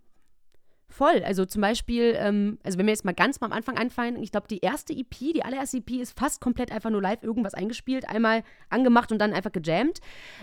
[0.92, 1.24] Voll.
[1.24, 4.32] Also zum Beispiel, ähm, also wenn wir jetzt mal ganz mal am Anfang anfangen, ich
[4.32, 8.10] glaube, die erste EP, die allererste EP ist fast komplett einfach nur live irgendwas eingespielt,
[8.10, 10.00] einmal angemacht und dann einfach gejammt.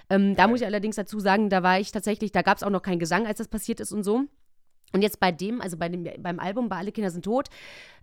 [0.08, 2.70] Ähm, da muss ich allerdings dazu sagen, da war ich tatsächlich, da gab es auch
[2.70, 4.24] noch keinen Gesang, als das passiert ist und so.
[4.94, 7.48] Und jetzt bei dem, also bei dem, beim Album, bei Alle Kinder sind tot,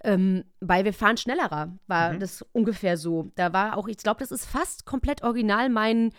[0.03, 2.19] ähm, bei Wir fahren schnellerer, war mhm.
[2.19, 3.31] das ungefähr so.
[3.33, 6.11] Da war auch, ich glaube, das ist fast komplett original mein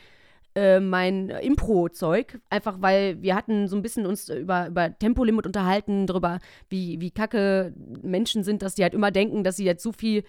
[0.57, 6.07] äh, mein Impro-Zeug, einfach weil wir hatten so ein bisschen uns über, über Tempolimit unterhalten,
[6.07, 6.41] darüber,
[6.71, 10.25] wie, wie kacke Menschen sind, dass die halt immer denken, dass sie jetzt so viel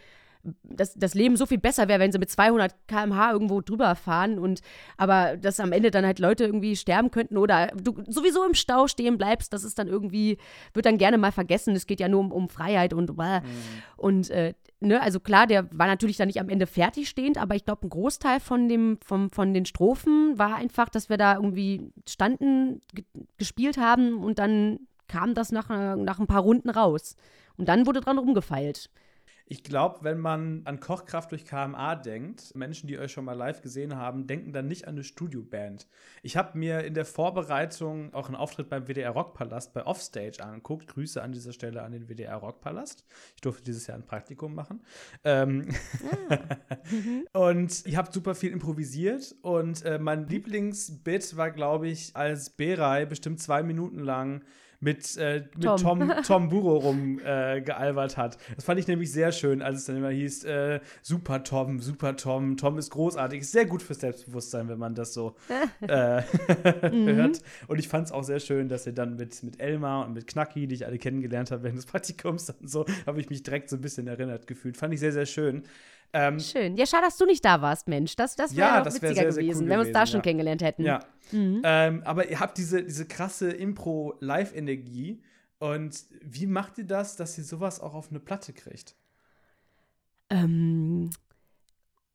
[0.63, 4.39] dass das Leben so viel besser wäre, wenn sie mit 200 km/h irgendwo drüber fahren
[4.39, 4.61] und
[4.97, 8.87] aber dass am Ende dann halt Leute irgendwie sterben könnten oder du sowieso im Stau
[8.87, 10.37] stehen bleibst, das ist dann irgendwie,
[10.73, 11.75] wird dann gerne mal vergessen.
[11.75, 13.41] Es geht ja nur um, um Freiheit und mhm.
[13.97, 17.55] und äh, ne, also klar, der war natürlich dann nicht am Ende fertig stehend, aber
[17.55, 21.35] ich glaube, ein Großteil von dem, vom, von den Strophen war einfach, dass wir da
[21.35, 22.81] irgendwie standen,
[23.37, 27.15] gespielt haben und dann kam das nach, nach ein paar Runden raus.
[27.57, 28.89] Und dann wurde dran rumgefeilt.
[29.49, 33.61] Ich glaube, wenn man an Kochkraft durch KMA denkt, Menschen, die euch schon mal live
[33.61, 35.87] gesehen haben, denken dann nicht an eine Studioband.
[36.21, 40.87] Ich habe mir in der Vorbereitung auch einen Auftritt beim WDR Rockpalast bei Offstage angeguckt.
[40.87, 43.05] Grüße an dieser Stelle an den WDR Rockpalast.
[43.35, 44.83] Ich durfte dieses Jahr ein Praktikum machen.
[45.23, 45.69] Ähm
[46.29, 46.39] ja.
[47.39, 53.05] und ich habe super viel improvisiert und äh, mein Lieblingsbit war, glaube ich, als Berei
[53.05, 54.43] bestimmt zwei Minuten lang
[54.79, 55.77] mit, äh, mit Tom.
[55.77, 58.37] Tom, Tom Burrow rumgealbert äh, hat.
[58.55, 62.15] Das fand ich nämlich sehr schön, als es dann immer hieß, äh, super Tom, super
[62.15, 63.41] Tom, Tom ist großartig.
[63.41, 65.35] Ist sehr gut fürs Selbstbewusstsein, wenn man das so
[65.81, 66.21] äh,
[66.91, 67.07] mhm.
[67.07, 67.41] hört.
[67.67, 70.27] Und ich fand es auch sehr schön, dass er dann mit, mit Elmar und mit
[70.27, 73.69] Knacki, die ich alle kennengelernt habe während des Praktikums, und so, habe ich mich direkt
[73.69, 74.77] so ein bisschen erinnert gefühlt.
[74.77, 75.63] Fand ich sehr, sehr schön.
[76.13, 76.77] Ähm, Schön.
[76.77, 78.15] Ja, schade, dass du nicht da warst, Mensch.
[78.15, 80.21] Das, das wäre ja, witziger wär sehr, gewesen, sehr cool wenn wir uns da schon
[80.21, 80.83] kennengelernt hätten.
[80.83, 80.99] Ja.
[81.31, 81.61] Mhm.
[81.63, 85.21] Ähm, aber ihr habt diese, diese krasse Impro-Live-Energie.
[85.59, 88.95] Und wie macht ihr das, dass ihr sowas auch auf eine Platte kriegt?
[90.29, 91.09] Ähm,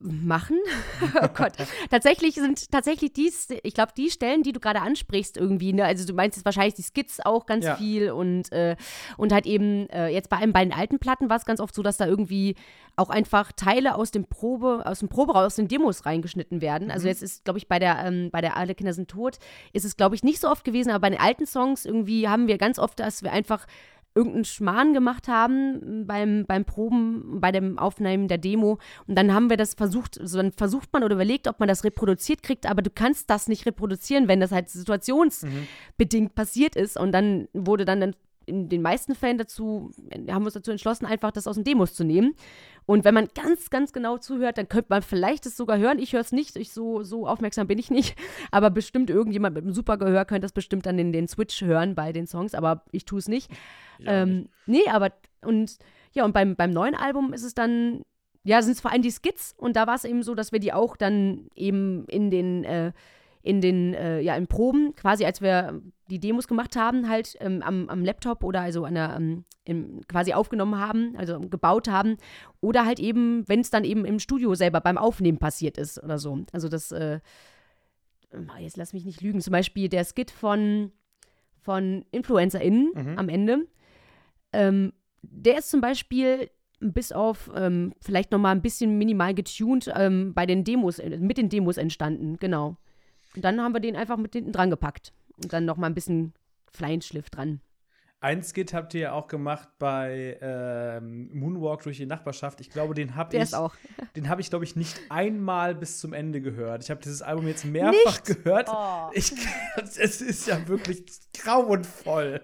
[0.02, 0.58] machen.
[1.22, 1.52] oh Gott.
[1.90, 5.84] tatsächlich sind tatsächlich dies, ich glaube, die Stellen, die du gerade ansprichst, irgendwie, ne?
[5.84, 7.76] Also du meinst jetzt wahrscheinlich die Skits auch ganz ja.
[7.76, 8.76] viel und, äh,
[9.16, 11.74] und halt eben, äh, jetzt bei einem bei den alten Platten war es ganz oft
[11.74, 12.56] so, dass da irgendwie
[12.96, 16.90] auch einfach Teile aus dem Probe, aus dem Proberaum, aus den Demos reingeschnitten werden.
[16.90, 17.08] Also mhm.
[17.08, 19.38] jetzt ist, glaube ich, bei der, ähm, bei der Alle Kinder sind tot,
[19.72, 22.48] ist es, glaube ich, nicht so oft gewesen, aber bei den alten Songs irgendwie haben
[22.48, 23.66] wir ganz oft, dass wir einfach
[24.14, 28.78] irgendeinen Schmarrn gemacht haben beim, beim Proben, bei dem Aufnehmen der Demo.
[29.06, 31.84] Und dann haben wir das versucht, so dann versucht man oder überlegt, ob man das
[31.84, 36.34] reproduziert kriegt, aber du kannst das nicht reproduzieren, wenn das halt situationsbedingt mhm.
[36.34, 36.98] passiert ist.
[36.98, 38.14] Und dann wurde dann
[38.46, 41.94] in den meisten Fällen dazu, haben wir uns dazu entschlossen, einfach das aus den Demos
[41.94, 42.34] zu nehmen.
[42.86, 45.98] Und wenn man ganz, ganz genau zuhört, dann könnte man vielleicht es sogar hören.
[45.98, 48.16] Ich höre es nicht, ich so, so aufmerksam bin ich nicht.
[48.50, 51.94] Aber bestimmt irgendjemand mit einem super Gehör könnte das bestimmt dann in den Switch hören
[51.94, 53.50] bei den Songs, aber ich tue es nicht.
[53.98, 55.78] Ja, ähm, nee, aber und
[56.12, 58.02] ja, und beim, beim neuen Album ist es dann,
[58.44, 60.58] ja, sind es vor allem die Skits und da war es eben so, dass wir
[60.58, 62.92] die auch dann eben in den äh,
[63.42, 67.62] in den, äh, ja, in Proben, quasi als wir die Demos gemacht haben, halt ähm,
[67.62, 72.16] am, am, Laptop oder also an der, ähm, im, quasi aufgenommen haben, also gebaut haben.
[72.60, 76.18] Oder halt eben, wenn es dann eben im Studio selber beim Aufnehmen passiert ist oder
[76.18, 76.44] so.
[76.52, 77.20] Also das, äh,
[78.32, 80.92] ah, jetzt lass mich nicht lügen, zum Beispiel der Skit von,
[81.60, 83.18] von InfluencerInnen mhm.
[83.18, 83.66] am Ende.
[84.52, 86.50] Ähm, der ist zum Beispiel
[86.80, 91.16] bis auf ähm, vielleicht noch mal ein bisschen minimal getuned ähm, bei den Demos, äh,
[91.18, 92.76] mit den Demos entstanden, genau.
[93.34, 95.12] Und dann haben wir den einfach mit hinten dran gepackt.
[95.42, 96.34] Und dann noch mal ein bisschen
[96.70, 97.60] Feinschliff dran.
[98.22, 102.60] Ein Skit habt ihr ja auch gemacht bei ähm, Moonwalk durch die Nachbarschaft.
[102.60, 103.74] Ich glaube, den habe ich, auch.
[104.16, 106.84] den habe ich glaube ich nicht einmal bis zum Ende gehört.
[106.84, 108.44] Ich habe dieses Album jetzt mehrfach nicht?
[108.44, 108.68] gehört.
[108.72, 109.10] Oh.
[109.12, 109.34] Ich,
[109.76, 111.04] es ist ja wirklich
[111.36, 112.40] grauenvoll.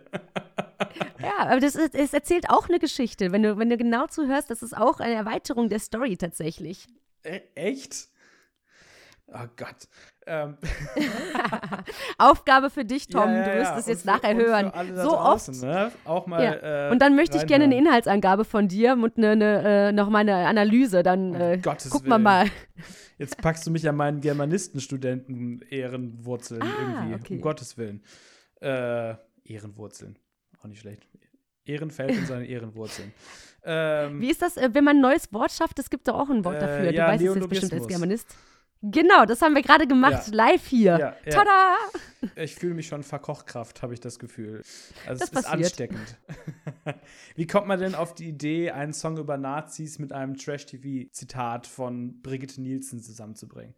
[1.23, 3.31] Ja, aber das ist, es erzählt auch eine Geschichte.
[3.31, 6.89] Wenn du, wenn du genau zuhörst, das ist auch eine Erweiterung der Story tatsächlich.
[7.23, 8.09] E echt?
[9.31, 9.89] Oh Gott.
[10.27, 10.57] Ähm.
[12.19, 13.29] Aufgabe für dich, Tom.
[13.31, 14.73] Ja, ja, du wirst es jetzt für- nachher hören.
[14.97, 15.63] So draußen, oft.
[15.65, 15.93] Ne?
[16.05, 16.41] Auch mal.
[16.43, 17.77] Äh, und dann möchte ich gerne eine.
[17.77, 21.03] Inhaltsangabe von dir und eine, eine, äh, noch mal eine Analyse.
[21.03, 22.23] Dann Um äh, Gottes gucken wir Willen.
[22.23, 22.47] mal.
[23.19, 26.67] Jetzt packst du mich an meinen Germanistenstudenten Ehrenwurzeln Ah,
[27.03, 27.15] irgendwie.
[27.15, 27.35] okay.
[27.35, 28.03] Um Gottes Willen.
[28.61, 29.15] Äh,
[29.45, 30.19] Ehrenwurzeln.
[30.61, 31.07] Auch nicht schlecht.
[31.65, 33.13] Ehrenfeld und seine Ehrenwurzeln.
[33.65, 35.79] Ähm, Wie ist das, äh, wenn man ein neues Wort schafft?
[35.81, 36.93] Es gibt doch auch ein Wort Äh, dafür.
[36.93, 37.89] Du weißt es jetzt bestimmt als.
[37.89, 38.35] Germanist.
[38.81, 40.35] Genau, das haben wir gerade gemacht, Ja.
[40.35, 40.99] live hier.
[40.99, 41.33] Ja, ja.
[41.33, 41.75] Tada!
[42.37, 44.63] ich fühle mich schon verkochkraft, habe ich das Gefühl.
[45.07, 45.53] Also Das es ist passiert.
[45.53, 46.17] ansteckend.
[47.35, 52.21] Wie kommt man denn auf die Idee, einen Song über Nazis mit einem Trash-TV-Zitat von
[52.23, 53.75] Brigitte Nielsen zusammenzubringen?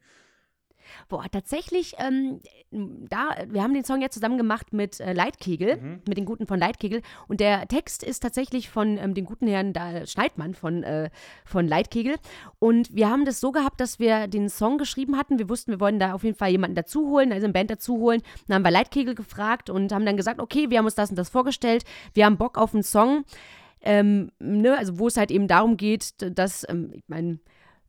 [1.08, 6.00] Boah, tatsächlich, ähm, da, wir haben den Song ja zusammen gemacht mit äh, Leitkegel, Mhm.
[6.06, 7.02] mit den Guten von Leitkegel.
[7.28, 11.10] Und der Text ist tatsächlich von ähm, dem guten Herrn da, Schneidmann von, äh,
[11.44, 12.16] von Leitkegel.
[12.58, 15.38] Und wir haben das so gehabt, dass wir den Song geschrieben hatten.
[15.38, 17.98] Wir wussten, wir wollen da auf jeden Fall jemanden dazu holen, also eine Band dazu
[17.98, 18.22] holen.
[18.46, 21.16] Dann haben wir Leitkegel gefragt und haben dann gesagt, okay, wir haben uns das und
[21.16, 21.84] das vorgestellt.
[22.14, 23.24] Wir haben Bock auf einen Song.
[23.82, 27.38] Ähm, ne, also wo es halt eben darum geht, dass, ähm, ich meine,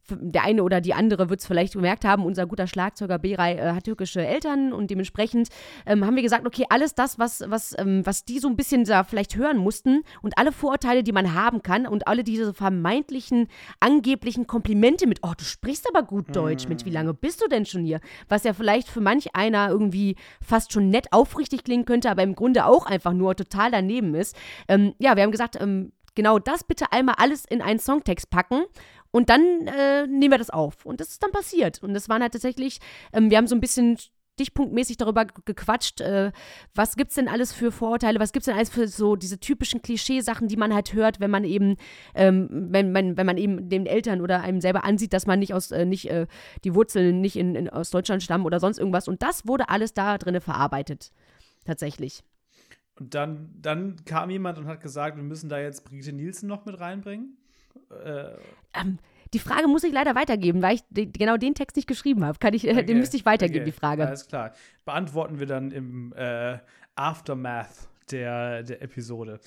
[0.09, 3.73] der eine oder die andere wird es vielleicht gemerkt haben, unser guter Schlagzeuger Beray äh,
[3.73, 5.49] hat türkische Eltern und dementsprechend
[5.85, 8.83] ähm, haben wir gesagt, okay, alles das, was, was, ähm, was die so ein bisschen
[8.83, 13.47] da vielleicht hören mussten und alle Vorurteile, die man haben kann und alle diese vermeintlichen,
[13.79, 17.65] angeblichen Komplimente mit, oh, du sprichst aber gut Deutsch, Mensch, wie lange bist du denn
[17.65, 17.99] schon hier?
[18.27, 22.35] Was ja vielleicht für manch einer irgendwie fast schon nett aufrichtig klingen könnte, aber im
[22.35, 24.35] Grunde auch einfach nur total daneben ist.
[24.67, 28.63] Ähm, ja, wir haben gesagt, ähm, genau das bitte einmal alles in einen Songtext packen
[29.11, 30.85] und dann äh, nehmen wir das auf.
[30.85, 31.83] Und das ist dann passiert.
[31.83, 32.79] Und das waren halt tatsächlich,
[33.13, 33.97] ähm, wir haben so ein bisschen
[34.35, 36.31] stichpunktmäßig darüber ge- gequatscht, äh,
[36.73, 40.47] was gibt's denn alles für Vorurteile, was gibt's denn alles für so diese typischen Klischeesachen,
[40.47, 41.75] die man halt hört, wenn man eben,
[42.15, 45.53] ähm, wenn, wenn, wenn man eben den Eltern oder einem selber ansieht, dass man nicht
[45.53, 46.27] aus, äh, nicht, äh,
[46.63, 49.07] die Wurzeln nicht in, in, aus Deutschland stammen oder sonst irgendwas.
[49.07, 51.11] Und das wurde alles da drinne verarbeitet.
[51.65, 52.23] Tatsächlich.
[52.99, 56.65] Und dann, dann kam jemand und hat gesagt, wir müssen da jetzt Brigitte Nielsen noch
[56.65, 57.37] mit reinbringen.
[58.05, 58.37] Äh,
[58.73, 58.99] Ähm,
[59.33, 62.37] die Frage muss ich leider weitergeben, weil ich de genau den Text nicht geschrieben habe.
[62.39, 64.07] Kann ich, äh, okay, den müsste ich weitergeben, okay, die Frage.
[64.07, 64.53] Alles klar.
[64.85, 66.57] Beantworten wir dann im äh,
[66.95, 69.39] Aftermath der, der Episode.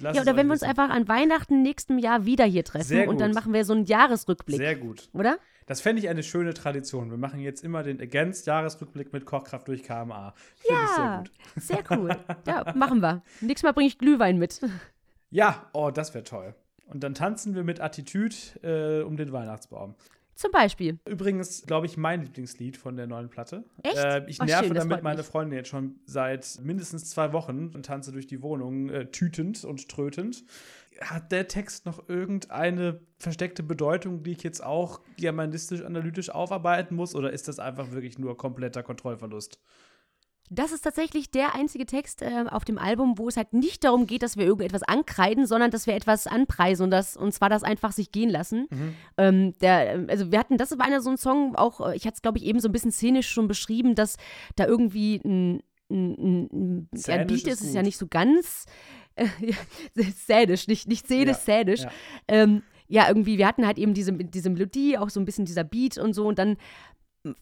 [0.00, 3.20] Ja, oder wenn wir uns einfach an Weihnachten nächsten Jahr wieder hier treffen Sehr und
[3.20, 5.08] dann machen wir so einen Jahresrückblick, Sehr gut.
[5.12, 5.38] oder?
[5.66, 7.10] Das fände ich eine schöne Tradition.
[7.12, 10.34] Wir machen jetzt immer den Against-Jahresrückblick mit Kochkraft durch KMA.
[10.56, 11.30] Finde ich sehr Ja, gut.
[11.56, 12.16] sehr cool.
[12.48, 13.22] ja, machen wir.
[13.40, 14.60] Nächstes Mal bringe ich Glühwein mit.
[15.30, 16.56] Ja, oh, das wäre toll.
[16.90, 19.94] Und dann tanzen wir mit Attitüde äh, um den Weihnachtsbaum.
[20.34, 20.98] Zum Beispiel.
[21.06, 23.62] Übrigens, glaube ich, mein Lieblingslied von der neuen Platte.
[23.82, 23.98] Echt?
[23.98, 25.22] Äh, ich Oh, nerve schön, damit meine.
[25.22, 29.86] Freundin jetzt schon seit mindestens zwei Wochen und tanze durch die Wohnung äh, tütend und
[29.90, 30.44] trötend.
[31.02, 37.14] Hat der Text noch irgendeine versteckte Bedeutung, die ich jetzt auch germanistisch-analytisch aufarbeiten muss?
[37.14, 39.60] Oder ist das einfach wirklich nur kompletter Kontrollverlust?
[40.52, 44.06] Das ist tatsächlich der einzige Text äh, auf dem Album, wo es halt nicht darum
[44.08, 47.62] geht, dass wir irgendetwas ankreiden, sondern dass wir etwas anpreisen und, das, und zwar das
[47.62, 48.66] einfach sich gehen lassen.
[49.16, 52.16] Ähm, der, also wir hatten, das war einer so ein Song, auch, äh, ich hatte
[52.16, 54.16] es glaube ich eben so ein bisschen szenisch schon beschrieben, dass
[54.56, 58.66] da irgendwie ein, ein, ein, ja, ein Beat ist ist, ja nicht so ganz
[59.14, 59.56] äh, ja,
[60.16, 61.82] szenisch, nicht, nicht szenisch, Ja, szenisch.
[61.82, 61.90] ja.
[62.26, 65.62] Ähm, ja, irgendwie, wir hatten halt eben diese, diese Melodie, auch so ein bisschen dieser
[65.62, 66.56] Beat und so und dann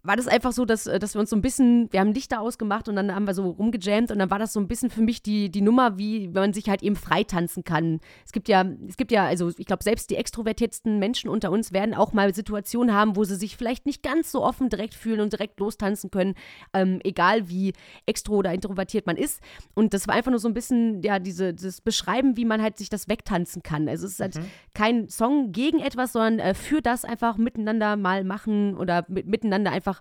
[0.02, 2.40] war das einfach so, dass, äh, dass wir uns so ein bisschen, wir haben Lichter
[2.40, 5.02] ausgemacht und dann haben wir so rumgejammt und dann war das so ein bisschen für
[5.02, 8.00] mich die, die Nummer, wie wenn man sich halt eben freitanzen kann.
[8.26, 11.72] Es gibt ja, es gibt ja, also ich glaube, selbst die extrovertiertsten Menschen unter uns
[11.72, 15.20] werden auch mal Situationen haben, wo sie sich vielleicht nicht ganz so offen direkt fühlen
[15.20, 16.34] und direkt lostanzen können,
[16.72, 17.72] ähm, egal wie
[18.06, 19.40] extro oder introvertiert man ist.
[19.74, 22.78] Und das war einfach nur so ein bisschen, ja, diese, das Beschreiben, wie man halt
[22.78, 23.88] sich das wegtanzen kann.
[23.88, 24.40] Also es ist halt
[24.74, 29.67] kein Song gegen etwas, sondern äh, für das einfach miteinander mal machen oder mit, miteinander
[29.70, 30.00] einfach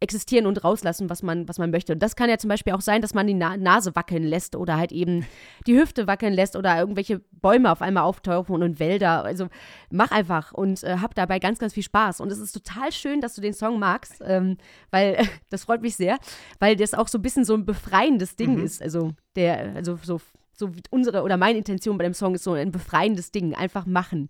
[0.00, 1.92] existieren und rauslassen, was man, was man möchte.
[1.92, 4.54] Und das kann ja zum Beispiel auch sein, dass man die Na Nase wackeln lässt
[4.54, 5.26] oder halt eben
[5.66, 9.24] die Hüfte wackeln lässt oder irgendwelche Bäume auf einmal auftauchen und Wälder.
[9.24, 9.48] Also
[9.90, 12.20] mach einfach und äh, hab dabei ganz, ganz viel Spaß.
[12.20, 14.56] Und es ist total schön, dass du den Song magst, ähm,
[14.90, 15.18] weil
[15.50, 16.18] das freut mich sehr,
[16.60, 18.80] weil das auch so ein bisschen so ein befreiendes Ding ist.
[18.80, 20.20] Also der, also so,
[20.52, 23.84] so wie unsere oder meine Intention bei dem Song ist so ein befreiendes Ding, einfach
[23.84, 24.28] machen.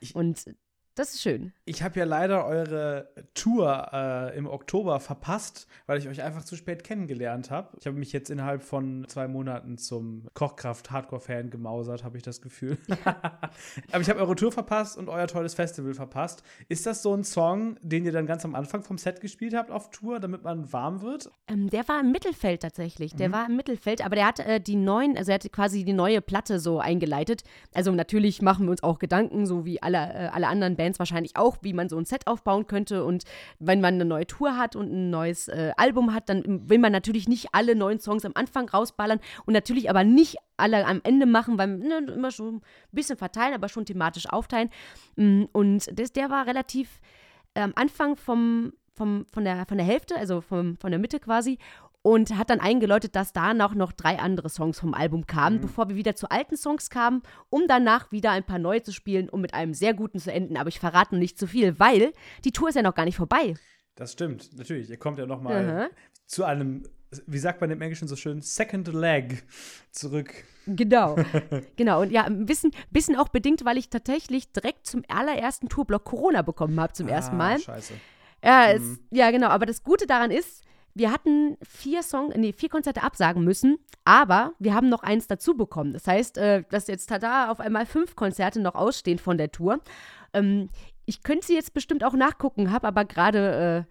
[0.00, 0.44] Ich- und
[0.94, 1.52] das ist schön.
[1.70, 6.56] Ich habe ja leider eure Tour äh, im Oktober verpasst, weil ich euch einfach zu
[6.56, 7.68] spät kennengelernt habe.
[7.78, 12.76] Ich habe mich jetzt innerhalb von zwei Monaten zum Kochkraft-Hardcore-Fan gemausert, habe ich das Gefühl.
[13.92, 16.42] Aber ich habe eure Tour verpasst und euer tolles Festival verpasst.
[16.68, 19.70] Ist das so ein Song, den ihr dann ganz am Anfang vom Set gespielt habt
[19.70, 21.30] auf Tour, damit man warm wird?
[21.46, 23.14] Ähm, der war im Mittelfeld tatsächlich.
[23.14, 23.32] Der mhm.
[23.32, 26.20] war im Mittelfeld, aber der hat äh, die neuen, also er hat quasi die neue
[26.20, 27.44] Platte so eingeleitet.
[27.72, 31.36] Also natürlich machen wir uns auch Gedanken, so wie alle, äh, alle anderen Bands wahrscheinlich
[31.36, 33.04] auch, wie man so ein Set aufbauen könnte.
[33.04, 33.24] Und
[33.58, 36.92] wenn man eine neue Tour hat und ein neues äh, Album hat, dann will man
[36.92, 41.26] natürlich nicht alle neuen Songs am Anfang rausballern und natürlich aber nicht alle am Ende
[41.26, 44.70] machen, weil ne, immer schon ein bisschen verteilen, aber schon thematisch aufteilen.
[45.16, 47.00] Mm, und das, der war relativ
[47.54, 51.58] am Anfang vom, vom, von, der, von der Hälfte, also vom, von der Mitte quasi
[52.02, 55.60] und hat dann eingeläutet, dass danach noch drei andere Songs vom Album kamen, mhm.
[55.62, 59.28] bevor wir wieder zu alten Songs kamen, um danach wieder ein paar neue zu spielen,
[59.28, 60.56] um mit einem sehr guten zu enden.
[60.56, 62.12] Aber ich verrate noch nicht zu viel, weil
[62.44, 63.54] die Tour ist ja noch gar nicht vorbei.
[63.96, 64.88] Das stimmt, natürlich.
[64.88, 65.94] Ihr kommt ja noch mal mhm.
[66.26, 66.84] zu einem,
[67.26, 69.44] wie sagt man im Englischen so schön, Second Leg
[69.90, 70.32] zurück.
[70.66, 71.16] Genau,
[71.76, 72.00] genau.
[72.00, 76.40] Und ja, ein bisschen, bisschen auch bedingt, weil ich tatsächlich direkt zum allerersten Tourblock Corona
[76.40, 77.58] bekommen habe zum ah, ersten Mal.
[77.58, 77.92] Scheiße.
[78.42, 78.92] Ja, mhm.
[78.92, 79.48] es, ja, genau.
[79.48, 84.52] Aber das Gute daran ist, wir hatten vier Song, nee, vier Konzerte absagen müssen, aber
[84.58, 85.92] wir haben noch eins dazu bekommen.
[85.92, 89.80] Das heißt, äh, dass jetzt tada auf einmal fünf Konzerte noch ausstehen von der Tour.
[90.32, 90.68] Ähm,
[91.06, 93.86] ich könnte sie jetzt bestimmt auch nachgucken, habe aber gerade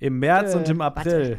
[0.00, 1.30] äh, im März äh, und im April.
[1.30, 1.38] Warte.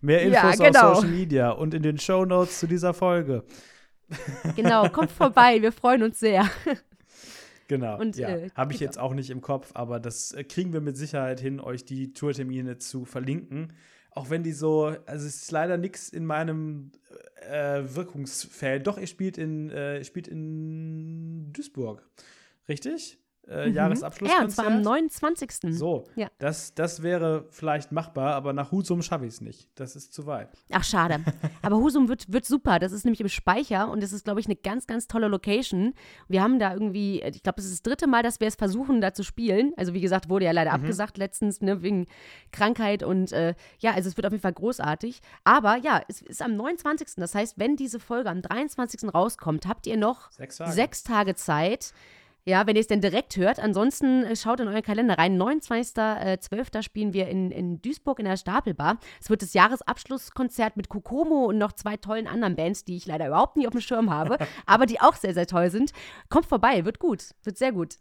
[0.00, 0.90] Mehr Infos ja, genau.
[0.90, 3.44] auf Social Media und in den Show Notes zu dieser Folge.
[4.56, 6.48] Genau, kommt vorbei, wir freuen uns sehr.
[7.66, 7.98] Genau.
[7.98, 8.88] Und, ja, äh, habe ich genau.
[8.88, 12.12] jetzt auch nicht im Kopf, aber das äh, kriegen wir mit Sicherheit hin, euch die
[12.12, 13.72] Tourtermine zu verlinken
[14.14, 16.92] auch wenn die so, also es ist leider nichts in meinem
[17.50, 18.86] äh, Wirkungsfeld.
[18.86, 22.02] Doch, ihr spielt in, äh, spielt in Duisburg.
[22.68, 23.18] Richtig?
[23.48, 23.74] Äh, mhm.
[23.74, 24.38] Jahresabschlusskonzert.
[24.38, 25.76] Ja, und zwar am 29.
[25.76, 26.28] So, ja.
[26.38, 29.68] das, das wäre vielleicht machbar, aber nach Husum schaffe ich es nicht.
[29.74, 30.48] Das ist zu weit.
[30.72, 31.20] Ach, schade.
[31.62, 32.78] aber Husum wird, wird super.
[32.78, 35.94] Das ist nämlich im Speicher und das ist, glaube ich, eine ganz, ganz tolle Location.
[36.28, 39.00] Wir haben da irgendwie, ich glaube, es ist das dritte Mal, dass wir es versuchen,
[39.00, 39.72] da zu spielen.
[39.76, 40.82] Also, wie gesagt, wurde ja leider mhm.
[40.82, 42.06] abgesagt letztens, ne, wegen
[42.52, 45.20] Krankheit und äh, ja, also es wird auf jeden Fall großartig.
[45.44, 47.08] Aber ja, es ist am 29.
[47.16, 49.12] Das heißt, wenn diese Folge am 23.
[49.12, 51.92] rauskommt, habt ihr noch sechs Tage, sechs Tage Zeit
[52.46, 53.58] ja, wenn ihr es denn direkt hört.
[53.58, 55.40] Ansonsten äh, schaut in euren Kalender rein.
[55.40, 56.76] 29.12.
[56.78, 58.98] Äh, spielen wir in, in Duisburg in der Stapelbar.
[59.20, 63.28] Es wird das Jahresabschlusskonzert mit Kokomo und noch zwei tollen anderen Bands, die ich leider
[63.28, 65.92] überhaupt nie auf dem Schirm habe, aber die auch sehr, sehr toll sind.
[66.28, 67.96] Kommt vorbei, wird gut, wird sehr gut.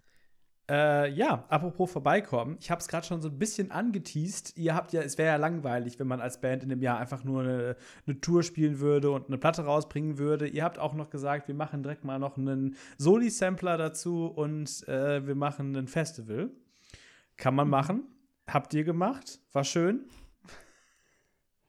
[0.69, 4.58] Äh, ja, apropos vorbeikommen, ich habe es gerade schon so ein bisschen angeteased.
[4.58, 7.26] Ihr habt ja, es wäre ja langweilig, wenn man als Band in dem Jahr einfach
[7.26, 7.76] nur eine,
[8.08, 10.47] eine, Tour spielen würde und eine Platte rausbringen würde.
[10.47, 15.28] Ihr habt auch noch gesagt, wir machen direkt mal noch einen Soli-Sampler dazu und äh,
[15.28, 16.49] wir machen ein Festival.
[17.36, 18.04] Kann man machen.
[18.47, 19.41] Habt ihr gemacht?
[19.52, 20.06] War schön.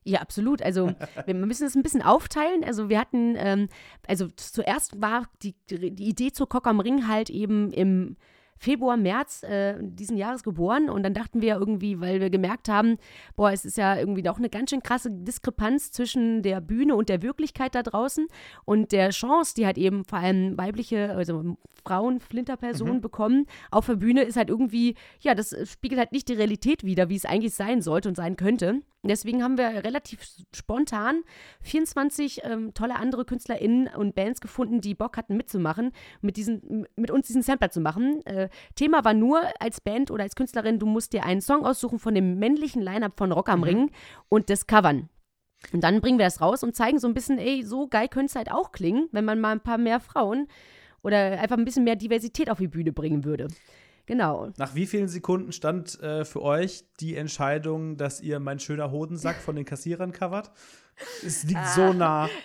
[0.04, 0.62] Ja, absolut.
[0.62, 0.94] Also
[1.26, 2.62] wir müssen es ein bisschen aufteilen.
[2.62, 3.68] Also wir hatten, ähm,
[4.06, 8.16] also zuerst war die, die Idee zur Cock am Ring halt eben im
[8.58, 12.96] Februar, März äh, diesen Jahres geboren und dann dachten wir irgendwie, weil wir gemerkt haben,
[13.36, 17.08] boah, es ist ja irgendwie doch eine ganz schön krasse Diskrepanz zwischen der Bühne und
[17.08, 18.26] der Wirklichkeit da draußen
[18.64, 23.00] und der Chance, die halt eben vor allem weibliche, also Frauen, Flinterpersonen mhm.
[23.02, 27.08] bekommen auf der Bühne, ist halt irgendwie, ja, das spiegelt halt nicht die Realität wider,
[27.08, 28.82] wie es eigentlich sein sollte und sein könnte.
[29.06, 31.22] Deswegen haben wir relativ spontan
[31.60, 37.10] 24 ähm, tolle andere KünstlerInnen und Bands gefunden, die Bock hatten mitzumachen, mit, diesen, mit
[37.10, 38.24] uns diesen Sampler zu machen.
[38.24, 38.43] Äh,
[38.74, 42.14] Thema war nur als Band oder als Künstlerin, du musst dir einen Song aussuchen von
[42.14, 43.64] dem männlichen Line-Up von Rock am mhm.
[43.64, 43.90] Ring
[44.28, 45.08] und das covern.
[45.72, 48.26] Und dann bringen wir das raus und zeigen so ein bisschen, ey, so geil könnte
[48.26, 50.48] es halt auch klingen, wenn man mal ein paar mehr Frauen
[51.02, 53.48] oder einfach ein bisschen mehr Diversität auf die Bühne bringen würde.
[54.06, 54.50] Genau.
[54.58, 59.36] Nach wie vielen Sekunden stand äh, für euch die Entscheidung, dass ihr mein schöner Hodensack
[59.36, 60.50] von den Kassierern covert?
[61.24, 61.74] Es liegt ah.
[61.74, 62.28] so nah.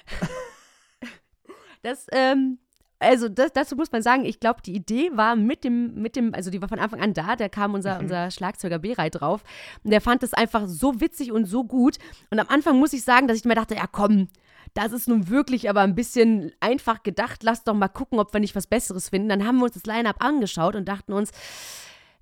[1.81, 2.59] Das, ähm,
[2.99, 6.33] also das, dazu muss man sagen, ich glaube, die Idee war mit dem, mit dem,
[6.33, 8.01] also die war von Anfang an da, da kam unser, mhm.
[8.01, 9.43] unser Schlagzeuger Berei drauf
[9.83, 11.97] und der fand das einfach so witzig und so gut.
[12.29, 14.27] Und am Anfang muss ich sagen, dass ich mir dachte, ja komm,
[14.73, 17.43] das ist nun wirklich aber ein bisschen einfach gedacht.
[17.43, 19.29] Lass doch mal gucken, ob wir nicht was Besseres finden.
[19.29, 21.31] Dann haben wir uns das Line-Up angeschaut und dachten uns,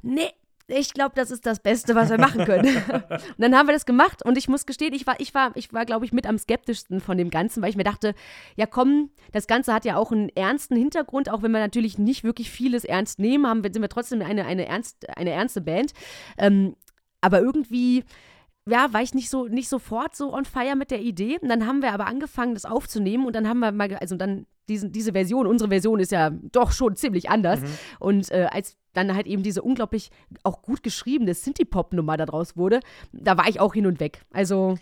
[0.02, 0.30] nee,
[0.67, 2.67] ich glaube, das ist das Beste, was wir machen können.
[2.91, 5.71] und dann haben wir das gemacht und ich muss gestehen, ich war, ich war, ich
[5.73, 8.13] war, glaube ich, mit am skeptischsten von dem Ganzen, weil ich mir dachte,
[8.56, 12.23] ja komm, das Ganze hat ja auch einen ernsten Hintergrund, auch wenn wir natürlich nicht
[12.23, 15.93] wirklich vieles ernst nehmen, haben, sind wir trotzdem eine, eine, ernst, eine ernste Band.
[16.38, 16.75] Ähm,
[17.21, 18.03] aber irgendwie
[18.67, 21.38] ja, war ich nicht so nicht sofort so on fire mit der Idee.
[21.39, 24.45] Und dann haben wir aber angefangen, das aufzunehmen und dann haben wir mal, also dann
[24.67, 27.62] diesen, diese Version, unsere Version ist ja doch schon ziemlich anders.
[27.62, 27.65] Mhm.
[27.99, 30.10] Und äh, als dann halt eben diese unglaublich
[30.43, 32.80] auch gut geschriebene Synthie-Pop-Nummer daraus wurde,
[33.12, 34.21] da war ich auch hin und weg.
[34.32, 34.77] Also.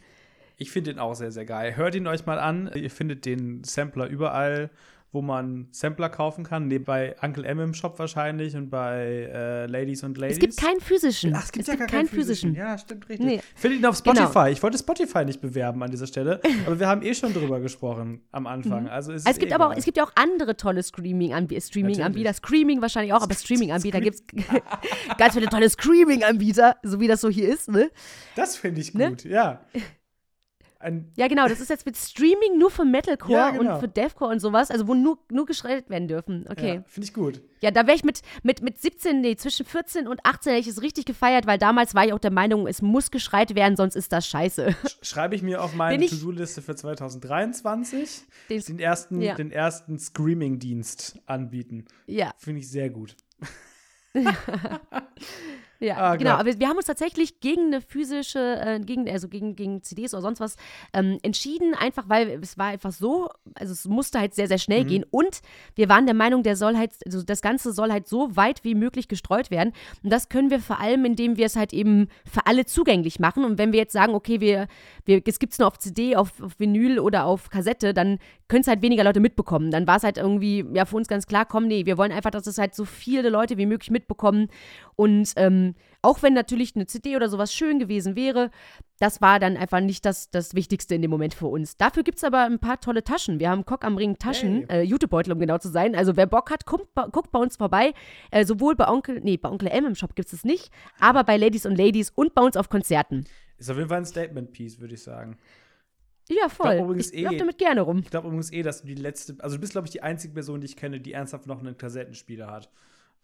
[0.58, 1.76] Ich finde den auch sehr, sehr geil.
[1.76, 2.72] Hört ihn euch mal an.
[2.74, 4.70] Ihr findet den Sampler überall
[5.16, 6.68] wo man Sampler kaufen kann.
[6.68, 10.38] Nee, bei Uncle M im Shop wahrscheinlich und bei äh, Ladies und Ladies.
[10.38, 11.34] Es gibt keinen physischen.
[11.34, 12.52] Ach, es gibt es ja gibt gar keinen physischen.
[12.52, 12.56] physischen.
[12.56, 13.26] Ja, stimmt richtig.
[13.26, 13.42] Nee.
[13.56, 14.28] Findet ihn auf Spotify.
[14.34, 14.46] Genau.
[14.48, 18.22] Ich wollte Spotify nicht bewerben an dieser Stelle, aber wir haben eh schon drüber gesprochen
[18.32, 18.84] am Anfang.
[18.84, 18.90] Mhm.
[18.90, 21.62] Also, es, es gibt eh aber auch, es gibt ja auch andere tolle Streaming-Anbieter.
[21.62, 24.24] Streaming Screaming wahrscheinlich auch, aber Streaming-Anbieter gibt es
[25.18, 27.70] ganz viele tolle Screaming-Anbieter, so wie das so hier ist.
[27.70, 27.90] Ne?
[28.36, 29.10] Das finde ich ne?
[29.10, 29.32] gut, ne?
[29.32, 29.62] ja.
[30.80, 33.76] Ein ja, genau, das ist jetzt mit Streaming nur für Metalcore ja, genau.
[33.76, 36.46] und für Deathcore und sowas, also wo nur, nur geschreddert werden dürfen.
[36.50, 36.76] Okay.
[36.76, 37.42] Ja, Finde ich gut.
[37.62, 40.68] Ja, da wäre ich mit, mit, mit 17, nee, zwischen 14 und 18 hätte ich
[40.68, 43.96] es richtig gefeiert, weil damals war ich auch der Meinung, es muss geschreit werden, sonst
[43.96, 44.76] ist das scheiße.
[45.02, 49.36] Schreibe ich mir auf meine To-Do-Liste für 2023 den, den ersten, ja.
[49.36, 51.86] den ersten Screaming-Dienst anbieten.
[52.06, 52.34] Ja.
[52.38, 53.16] Finde ich sehr gut.
[55.80, 56.32] Ja, ah, genau.
[56.32, 60.22] Aber wir haben uns tatsächlich gegen eine physische, äh, gegen, also gegen, gegen CDs oder
[60.22, 60.56] sonst was
[60.94, 64.84] ähm, entschieden, einfach weil es war einfach so, also es musste halt sehr, sehr schnell
[64.84, 64.88] mhm.
[64.88, 65.42] gehen und
[65.76, 68.76] wir waren der Meinung, der soll halt, also das Ganze soll halt so weit wie
[68.76, 69.74] möglich gestreut werden.
[70.04, 73.44] Und das können wir vor allem, indem wir es halt eben für alle zugänglich machen.
[73.44, 74.68] Und wenn wir jetzt sagen, okay, wir,
[75.06, 78.62] wir, es gibt es nur auf CD, auf, auf Vinyl oder auf Kassette, dann können
[78.62, 79.72] es halt weniger Leute mitbekommen.
[79.72, 82.32] Dann war es halt irgendwie, ja, für uns ganz klar, komm, nee, wir wollen einfach,
[82.32, 84.48] dass es halt so viele Leute wie möglich mitbekommen.
[84.96, 85.75] Und ähm,
[86.06, 88.52] auch wenn natürlich eine CD oder sowas schön gewesen wäre,
[89.00, 91.78] das war dann einfach nicht das, das Wichtigste in dem Moment für uns.
[91.78, 93.40] Dafür gibt es aber ein paar tolle Taschen.
[93.40, 94.82] Wir haben Cock am Ring Taschen, hey.
[94.82, 95.96] äh, Jutebeutel, um genau zu sein.
[95.96, 97.94] Also wer Bock hat, guckt, guckt bei uns vorbei.
[98.32, 101.24] Äh, sowohl bei Onkel, nee, bei Onkel M im Shop gibt es es nicht, aber
[101.24, 103.26] bei Ladies und Ladies und bei uns auf Konzerten.
[103.58, 105.38] Ist auf jeden Fall ein Statement-Piece, würde ich sagen.
[106.30, 106.96] Ja, voll.
[107.00, 108.00] Ich, ich eh, damit gerne rum.
[108.00, 110.34] Ich glaube übrigens eh, dass du die letzte, also du bist, glaube ich, die einzige
[110.34, 112.70] Person, die ich kenne, die ernsthaft noch einen Kassettenspieler hat.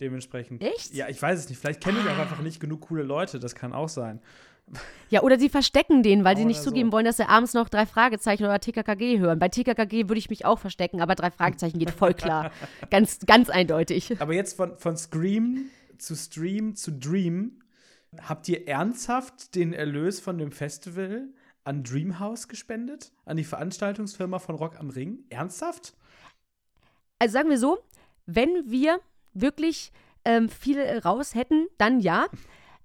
[0.02, 0.64] Dementsprechend.
[0.64, 0.94] Echt?
[0.96, 1.60] Ja, ich weiß es nicht.
[1.60, 3.40] Vielleicht kenne ich auch einfach nicht genug coole Leute.
[3.40, 4.20] Das kann auch sein.
[5.10, 6.94] Ja, oder sie verstecken den, weil sie nicht zugeben so.
[6.94, 9.38] wollen, dass sie abends noch drei Fragezeichen oder TKKG hören.
[9.38, 12.52] Bei TKKG würde ich mich auch verstecken, aber drei Fragezeichen geht voll klar.
[12.90, 14.22] ganz, ganz eindeutig.
[14.22, 15.66] Aber jetzt von, von Scream
[15.98, 17.60] zu Stream zu Dream.
[18.22, 21.28] Habt ihr ernsthaft den Erlös von dem Festival
[21.66, 23.12] an Dreamhouse gespendet?
[23.26, 25.26] An die Veranstaltungsfirma von Rock am Ring?
[25.30, 25.94] Ernsthaft?
[27.20, 27.80] Also sagen wir so,
[28.26, 29.02] wenn wir
[29.34, 29.92] wirklich
[30.26, 32.28] ähm, viel raus hätten, dann ja.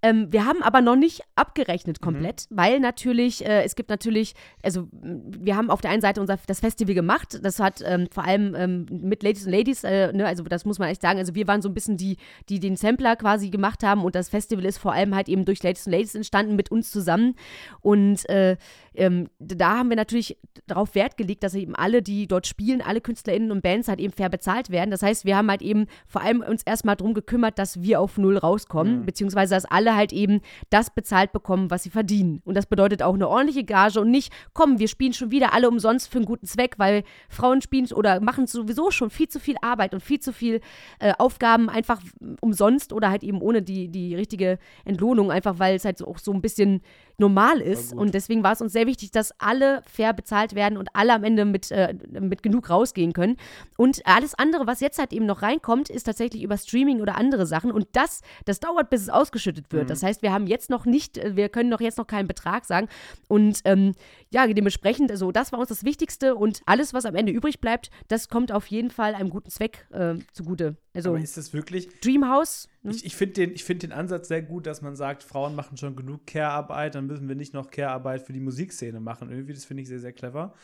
[0.03, 2.57] Ähm, wir haben aber noch nicht abgerechnet komplett, mhm.
[2.57, 6.61] weil natürlich, äh, es gibt natürlich, also wir haben auf der einen Seite unser, das
[6.61, 10.45] Festival gemacht, das hat ähm, vor allem ähm, mit Ladies und Ladies, äh, ne, also
[10.45, 12.19] das muss man echt sagen, also wir waren so ein bisschen die,
[12.51, 15.63] die den Sampler quasi gemacht haben und das Festival ist vor allem halt eben durch
[15.63, 17.35] Ladies und Ladies entstanden mit uns zusammen
[17.81, 18.59] und äh,
[18.97, 20.37] ähm, da haben wir natürlich
[20.67, 24.13] darauf Wert gelegt, dass eben alle, die dort spielen, alle KünstlerInnen und Bands halt eben
[24.13, 24.91] fair bezahlt werden.
[24.91, 28.19] Das heißt, wir haben halt eben vor allem uns erstmal darum gekümmert, dass wir auf
[28.19, 29.07] Null rauskommen, mhm.
[29.07, 30.41] beziehungsweise dass alle halt eben
[30.71, 32.41] das bezahlt bekommen, was sie verdienen.
[32.45, 35.69] Und das bedeutet auch eine ordentliche Gage und nicht, komm, wir spielen schon wieder alle
[35.69, 39.57] umsonst für einen guten Zweck, weil Frauen spielen oder machen sowieso schon viel zu viel
[39.61, 40.61] Arbeit und viel zu viel
[40.99, 42.01] äh, Aufgaben einfach
[42.41, 46.19] umsonst oder halt eben ohne die, die richtige Entlohnung, einfach weil es halt so, auch
[46.19, 46.81] so ein bisschen
[47.19, 47.95] normal ist.
[47.95, 51.25] Und deswegen war es uns sehr wichtig, dass alle fair bezahlt werden und alle am
[51.25, 53.37] Ende mit, äh, mit genug rausgehen können.
[53.77, 57.47] Und alles andere, was jetzt halt eben noch reinkommt, ist tatsächlich über Streaming oder andere
[57.47, 57.73] Sachen.
[57.73, 59.85] Und das, das dauert, bis es ausgeschüttet wird.
[59.85, 59.89] Mhm.
[59.89, 62.65] Das heißt, wir haben jetzt noch nicht, äh, wir können doch jetzt noch keinen Betrag
[62.65, 62.89] sagen.
[63.29, 63.95] Und ähm,
[64.31, 66.35] ja, dementsprechend, also das war uns das Wichtigste.
[66.35, 69.87] Und alles, was am Ende übrig bleibt, das kommt auf jeden Fall einem guten Zweck
[69.91, 70.77] äh, zugute.
[70.95, 71.89] Also, Aber ist das wirklich.
[72.01, 72.69] Dreamhouse?
[72.87, 72.93] Ne?
[72.93, 75.97] Ich, ich finde den, find den Ansatz sehr gut, dass man sagt, Frauen machen schon
[75.97, 79.31] genug Care-Arbeit, dann müssen wir nicht noch Care-Arbeit für die Musikszene machen.
[79.31, 80.55] Irgendwie, das finde ich sehr, sehr clever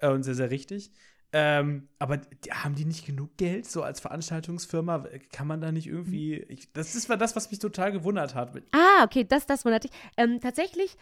[0.00, 0.92] äh, und sehr, sehr richtig.
[1.32, 5.06] Ähm, aber die, haben die nicht genug Geld, so als Veranstaltungsfirma?
[5.32, 6.34] Kann man da nicht irgendwie.
[6.48, 8.50] Ich, das ist war das, was mich total gewundert hat.
[8.72, 9.92] Ah, okay, das, das wundert dich.
[10.16, 10.96] Ähm, tatsächlich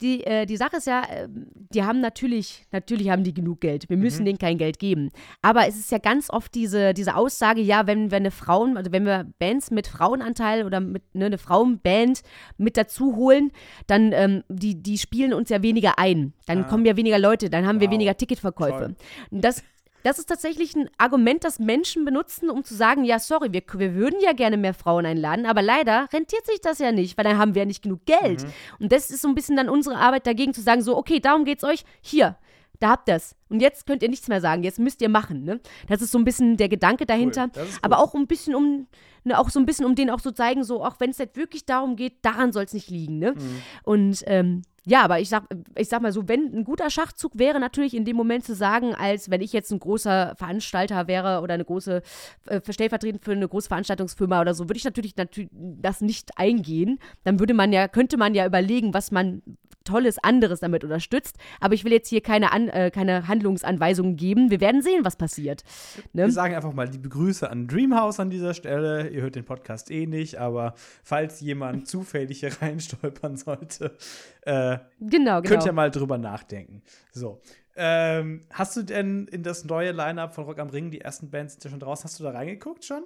[0.00, 3.88] die, äh, die Sache ist ja, äh, die haben natürlich, natürlich haben die genug Geld.
[3.88, 4.26] Wir müssen mhm.
[4.26, 5.10] denen kein Geld geben.
[5.42, 8.92] Aber es ist ja ganz oft diese, diese Aussage, ja, wenn wir eine Frauen, also
[8.92, 12.22] wenn wir Bands mit Frauenanteil oder mit ne, eine Frauenband
[12.56, 13.52] mit dazu holen,
[13.86, 16.32] dann ähm, die, die spielen uns ja weniger ein.
[16.46, 16.68] Dann ah.
[16.68, 17.82] kommen ja weniger Leute, dann haben wow.
[17.82, 18.96] wir weniger Ticketverkäufe.
[19.30, 19.62] Und das
[20.02, 23.94] das ist tatsächlich ein Argument, das Menschen benutzen, um zu sagen, ja, sorry, wir, wir
[23.94, 27.38] würden ja gerne mehr Frauen einladen, aber leider rentiert sich das ja nicht, weil dann
[27.38, 28.42] haben wir ja nicht genug Geld.
[28.42, 28.52] Mhm.
[28.80, 31.44] Und das ist so ein bisschen dann unsere Arbeit dagegen zu sagen, so, okay, darum
[31.44, 32.36] geht's euch, hier,
[32.80, 33.36] da habt ihr es.
[33.48, 35.44] Und jetzt könnt ihr nichts mehr sagen, jetzt müsst ihr machen.
[35.44, 35.60] Ne?
[35.88, 37.50] Das ist so ein bisschen der Gedanke dahinter.
[37.54, 37.66] Cool.
[37.82, 38.86] Aber auch ein bisschen um,
[39.24, 41.36] ne, auch so ein bisschen um den auch so zeigen, so, auch wenn es jetzt
[41.36, 43.18] wirklich darum geht, daran soll es nicht liegen.
[43.18, 43.32] Ne?
[43.32, 43.62] Mhm.
[43.84, 45.44] Und ähm, ja, aber ich sag,
[45.76, 48.94] ich sag mal so, wenn ein guter Schachzug wäre natürlich in dem Moment zu sagen,
[48.94, 52.02] als wenn ich jetzt ein großer Veranstalter wäre oder eine große,
[52.46, 56.98] äh, stellvertretend für eine große Veranstaltungsfirma oder so, würde ich natürlich, natürlich das nicht eingehen.
[57.24, 59.42] Dann würde man ja, könnte man ja überlegen, was man
[59.84, 61.36] Tolles anderes damit unterstützt.
[61.60, 64.50] Aber ich will jetzt hier keine, an, äh, keine Handlungsanweisungen geben.
[64.50, 65.64] Wir werden sehen, was passiert.
[66.12, 66.24] Ne?
[66.24, 69.08] Wir sagen einfach mal liebe Grüße an Dreamhouse an dieser Stelle.
[69.08, 73.96] Ihr hört den Podcast eh nicht, aber falls jemand zufällig hier reinstolpern sollte,
[74.42, 75.40] äh, genau, genau.
[75.42, 76.82] könnt ihr mal drüber nachdenken.
[77.12, 77.40] So.
[77.76, 81.54] Ähm, hast du denn in das neue Line-Up von Rock am Ring, die ersten Bands
[81.54, 83.04] sind ja schon draußen, hast du da reingeguckt schon?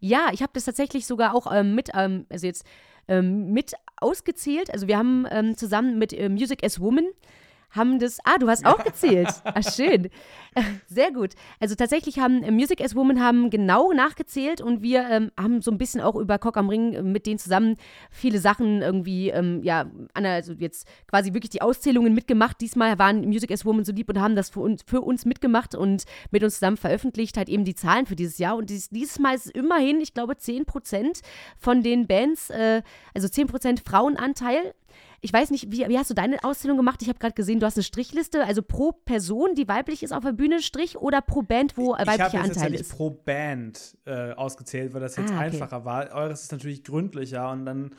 [0.00, 2.64] Ja, ich habe das tatsächlich sogar auch ähm, mit, ähm, also jetzt
[3.08, 4.72] ähm, mit ausgezählt.
[4.72, 7.06] Also wir haben ähm, zusammen mit äh, Music as Woman
[7.70, 8.18] haben das.
[8.24, 9.28] Ah, du hast auch gezählt.
[9.44, 10.08] Ah, schön.
[10.86, 11.34] Sehr gut.
[11.60, 15.70] Also tatsächlich haben äh, Music as Woman haben genau nachgezählt und wir ähm, haben so
[15.70, 17.76] ein bisschen auch über Cock am Ring äh, mit denen zusammen
[18.10, 22.60] viele Sachen irgendwie, ähm, ja, also jetzt quasi wirklich die Auszählungen mitgemacht.
[22.60, 25.74] Diesmal waren Music as Woman so lieb und haben das für uns, für uns mitgemacht
[25.74, 28.56] und mit uns zusammen veröffentlicht, halt eben die Zahlen für dieses Jahr.
[28.56, 31.22] Und dies, dieses Mal ist es immerhin, ich glaube, 10%
[31.58, 32.82] von den Bands, äh,
[33.14, 34.74] also 10% Frauenanteil
[35.20, 37.02] ich weiß nicht, wie, wie hast du deine Auszählung gemacht?
[37.02, 40.24] Ich habe gerade gesehen, du hast eine Strichliste, also pro Person, die weiblich ist auf
[40.24, 42.56] der Bühne, Strich oder pro Band, wo weiblicher ich Anteil ist?
[42.56, 45.44] Ich habe jetzt pro Band äh, ausgezählt, weil das jetzt ah, okay.
[45.44, 46.12] einfacher war.
[46.12, 47.90] Eures ist natürlich gründlicher und dann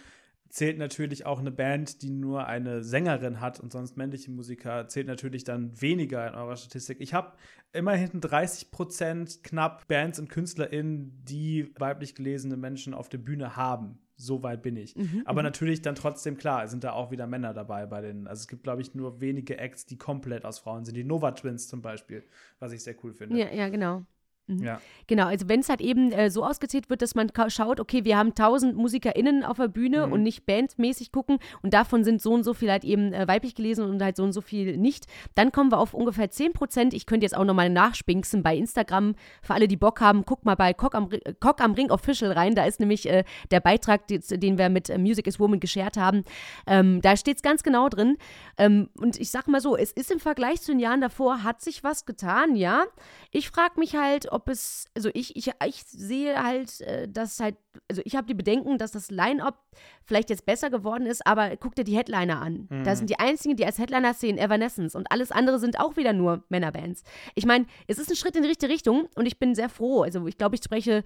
[0.50, 5.08] zählt natürlich auch eine Band, die nur eine Sängerin hat und sonst männliche Musiker, zählt
[5.08, 6.98] natürlich dann weniger in eurer Statistik.
[7.00, 7.34] Ich habe
[7.72, 14.00] immerhin 30 Prozent knapp Bands und KünstlerInnen, die weiblich gelesene Menschen auf der Bühne haben.
[14.20, 14.96] So weit bin ich.
[14.98, 15.46] Mhm, Aber mhm.
[15.46, 18.28] natürlich dann trotzdem, klar, sind da auch wieder Männer dabei bei den.
[18.28, 20.96] Also es gibt, glaube ich, nur wenige Acts, die komplett aus Frauen sind.
[20.96, 22.24] Die Nova Twins zum Beispiel,
[22.60, 23.40] was ich sehr cool finde.
[23.40, 24.06] Ja, ja, genau.
[24.50, 24.64] Mhm.
[24.64, 24.82] Ja.
[25.08, 28.18] Genau, also wenn es halt eben äh, so ausgezählt wird, dass man schaut, okay, wir
[28.18, 30.14] haben 1000 MusikerInnen auf der Bühne mhm.
[30.14, 33.56] und nicht bandmäßig gucken und davon sind so und so viel halt eben äh, weiblich
[33.56, 36.94] gelesen und halt so und so viel nicht, dann kommen wir auf ungefähr 10 Prozent.
[36.94, 39.16] Ich könnte jetzt auch nochmal nachspinksen bei Instagram.
[39.42, 42.56] Für alle, die Bock haben, guck mal bei Cock am, Cock am Ring Official rein.
[42.56, 45.98] Da ist nämlich äh, der Beitrag, die, den wir mit äh, Music is Woman geshared
[45.98, 46.24] haben.
[46.68, 48.18] Ähm, da steht es ganz genau drin.
[48.58, 51.62] Ähm, und ich sag mal so, es ist im Vergleich zu den Jahren davor, hat
[51.62, 52.84] sich was getan, ja.
[53.32, 57.40] Ich frage mich halt, ob ob es, also ich, ich, ich sehe halt, äh, dass
[57.40, 57.58] halt,
[57.88, 59.58] also ich habe die Bedenken, dass das Line-Up
[60.04, 62.68] vielleicht jetzt besser geworden ist, aber guck dir die Headliner an.
[62.70, 62.84] Mhm.
[62.84, 66.14] Da sind die einzigen, die als Headliner sehen, Evanescence und alles andere sind auch wieder
[66.14, 67.04] nur Männerbands.
[67.36, 70.02] Ich meine, es ist ein Schritt in die richtige Richtung und ich bin sehr froh.
[70.02, 71.04] Also ich glaube, ich spreche,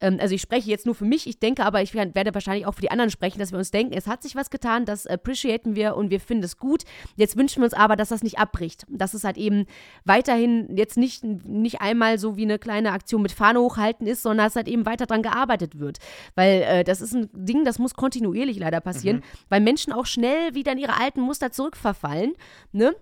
[0.00, 2.74] ähm, also ich spreche jetzt nur für mich, ich denke aber, ich werde wahrscheinlich auch
[2.74, 5.76] für die anderen sprechen, dass wir uns denken, es hat sich was getan, das appreciaten
[5.76, 6.84] wir und wir finden es gut.
[7.16, 8.84] Jetzt wünschen wir uns aber, dass das nicht abbricht.
[8.88, 9.66] Dass es halt eben
[10.04, 14.46] weiterhin jetzt nicht, nicht einmal so wie eine kleine Aktion mit Fahne hochhalten ist, sondern
[14.46, 15.98] dass halt eben weiter dran gearbeitet wird.
[16.34, 19.22] Weil äh, das ist ein Ding, das muss kontinuierlich leider passieren, mhm.
[19.48, 22.34] weil Menschen auch schnell wieder in ihre alten Muster zurückverfallen.
[22.72, 22.94] Ne?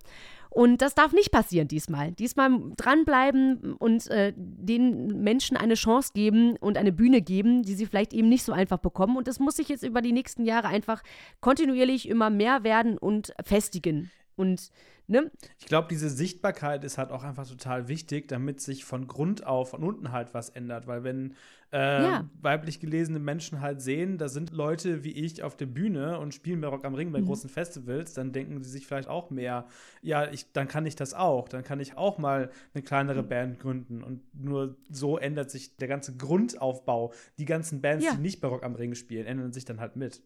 [0.54, 2.12] Und das darf nicht passieren diesmal.
[2.12, 7.86] Diesmal dranbleiben und äh, den Menschen eine Chance geben und eine Bühne geben, die sie
[7.86, 9.16] vielleicht eben nicht so einfach bekommen.
[9.16, 11.02] Und das muss sich jetzt über die nächsten Jahre einfach
[11.40, 14.12] kontinuierlich immer mehr werden und festigen.
[14.36, 14.70] Und
[15.06, 15.30] Ne?
[15.58, 19.70] Ich glaube, diese Sichtbarkeit ist halt auch einfach total wichtig, damit sich von Grund auf
[19.70, 20.86] von unten halt was ändert.
[20.86, 21.34] Weil wenn
[21.72, 22.30] äh, ja.
[22.40, 26.62] weiblich gelesene Menschen halt sehen, da sind Leute wie ich auf der Bühne und spielen
[26.62, 27.26] bei Rock am Ring bei mhm.
[27.26, 29.66] großen Festivals, dann denken sie sich vielleicht auch mehr,
[30.00, 33.28] ja, ich, dann kann ich das auch, dann kann ich auch mal eine kleinere mhm.
[33.28, 34.02] Band gründen.
[34.02, 37.12] Und nur so ändert sich der ganze Grundaufbau.
[37.36, 38.14] Die ganzen Bands, ja.
[38.14, 40.22] die nicht bei Rock am Ring spielen, ändern sich dann halt mit.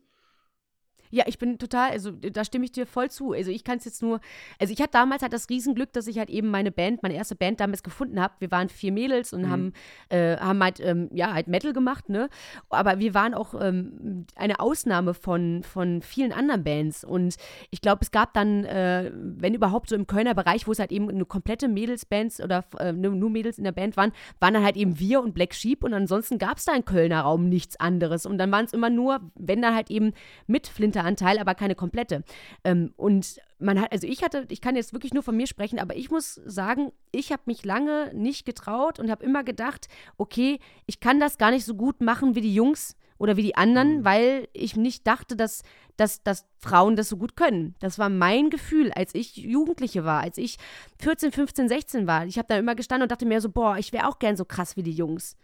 [1.10, 3.32] Ja, ich bin total, also da stimme ich dir voll zu.
[3.32, 4.20] Also ich kann es jetzt nur,
[4.58, 7.36] also ich hatte damals halt das Riesenglück, dass ich halt eben meine Band, meine erste
[7.36, 8.34] Band damals gefunden habe.
[8.38, 9.50] Wir waren vier Mädels und mhm.
[9.50, 9.72] haben,
[10.08, 12.28] äh, haben halt, ähm, ja, halt Metal gemacht, ne?
[12.70, 17.04] Aber wir waren auch ähm, eine Ausnahme von, von vielen anderen Bands.
[17.04, 17.36] Und
[17.70, 20.92] ich glaube, es gab dann, äh, wenn überhaupt so im Kölner Bereich, wo es halt
[20.92, 24.76] eben eine komplette Mädelsbands oder äh, nur Mädels in der Band waren, waren dann halt
[24.76, 28.26] eben wir und Black Sheep und ansonsten gab es da im Kölner Raum nichts anderes.
[28.26, 30.12] Und dann waren es immer nur, wenn dann halt eben
[30.46, 32.24] mit Flinter Anteil, aber keine komplette.
[32.64, 35.78] Ähm, und man hat, also ich hatte, ich kann jetzt wirklich nur von mir sprechen,
[35.78, 40.58] aber ich muss sagen, ich habe mich lange nicht getraut und habe immer gedacht, okay,
[40.86, 43.98] ich kann das gar nicht so gut machen wie die Jungs oder wie die anderen,
[43.98, 44.04] mhm.
[44.04, 45.62] weil ich nicht dachte, dass,
[45.96, 47.74] dass, dass Frauen das so gut können.
[47.80, 50.56] Das war mein Gefühl, als ich Jugendliche war, als ich
[51.00, 52.26] 14, 15, 16 war.
[52.26, 54.44] Ich habe da immer gestanden und dachte mir so, boah, ich wäre auch gern so
[54.44, 55.36] krass wie die Jungs.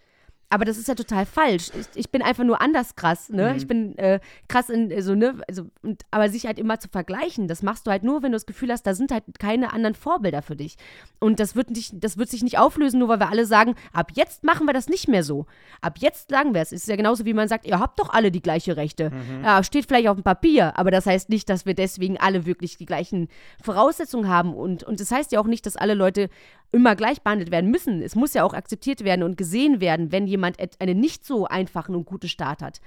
[0.51, 1.71] Aber das ist ja total falsch.
[1.79, 3.51] Ich, ich bin einfach nur anders krass, ne?
[3.51, 3.57] Mhm.
[3.57, 5.41] Ich bin äh, krass in, äh, so, ne?
[5.49, 8.37] Also, und, aber sich halt immer zu vergleichen, das machst du halt nur, wenn du
[8.37, 10.77] das Gefühl hast, da sind halt keine anderen Vorbilder für dich.
[11.19, 14.13] Und das wird, nicht, das wird sich nicht auflösen, nur weil wir alle sagen, ab
[14.15, 15.47] jetzt machen wir das nicht mehr so.
[15.81, 16.73] Ab jetzt sagen wir es.
[16.73, 19.11] Es ist ja genauso, wie man sagt, ihr habt doch alle die gleiche Rechte.
[19.43, 22.77] Ja, steht vielleicht auf dem Papier, aber das heißt nicht, dass wir deswegen alle wirklich
[22.77, 23.29] die gleichen
[23.63, 24.55] Voraussetzungen haben.
[24.55, 26.29] Und, und das heißt ja auch nicht, dass alle Leute
[26.75, 28.03] immer gleich behandelt werden müssen.
[28.03, 31.95] Es muss ja auch akzeptiert werden und gesehen werden, wenn jemand einen nicht so einfachen
[31.95, 32.81] und guten Start hat.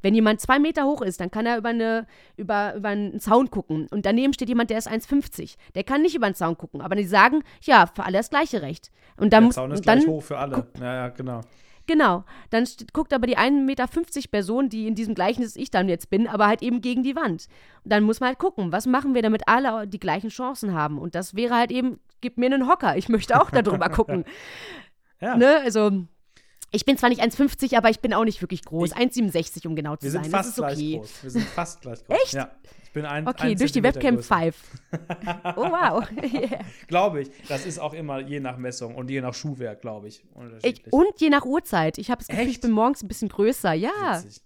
[0.00, 2.06] Wenn jemand zwei Meter hoch ist, dann kann er über, eine,
[2.36, 3.88] über, über einen Zaun gucken.
[3.90, 5.56] Und daneben steht jemand, der ist 1,50.
[5.74, 6.80] Der kann nicht über den Zaun gucken.
[6.80, 8.92] Aber die sagen, ja, für alle das gleiche Recht.
[9.16, 10.68] Und dann Der muss Zaun ist dann, gleich hoch für alle.
[10.78, 11.40] Ja, ja, genau.
[11.88, 12.24] Genau.
[12.50, 13.88] Dann guckt aber die 1,50 Meter
[14.30, 17.48] Person, die in diesem Gleichnis ich dann jetzt bin, aber halt eben gegen die Wand.
[17.82, 20.98] Und dann muss man halt gucken, was machen wir, damit alle die gleichen Chancen haben.
[20.98, 24.24] Und das wäre halt eben, gib mir einen Hocker, ich möchte auch darüber gucken.
[25.20, 25.36] Ja.
[25.36, 25.58] Ne?
[25.64, 25.90] Also,
[26.70, 28.90] ich bin zwar nicht 1,50, aber ich bin auch nicht wirklich groß.
[28.92, 30.30] Ich- 1,67, um genau zu Wir sind sein.
[30.30, 30.74] fast das ist okay.
[30.92, 31.22] gleich groß.
[31.24, 32.18] Wir sind fast gleich groß.
[32.22, 32.32] Echt?
[32.34, 32.50] Ja.
[32.84, 34.38] Ich bin ein, Okay, ein durch die Webcam größer.
[34.38, 34.56] 5.
[35.56, 36.08] Oh, wow.
[36.22, 36.60] Yeah.
[36.86, 37.30] Glaube ich.
[37.48, 40.22] Das ist auch immer je nach Messung und je nach Schuhwerk, glaube ich.
[40.62, 41.98] Ich, und je nach Uhrzeit.
[41.98, 42.60] Ich habe das Gefühl, ich Echt?
[42.62, 43.72] bin morgens ein bisschen größer.
[43.72, 44.22] Ja.
[44.22, 44.40] Witzig.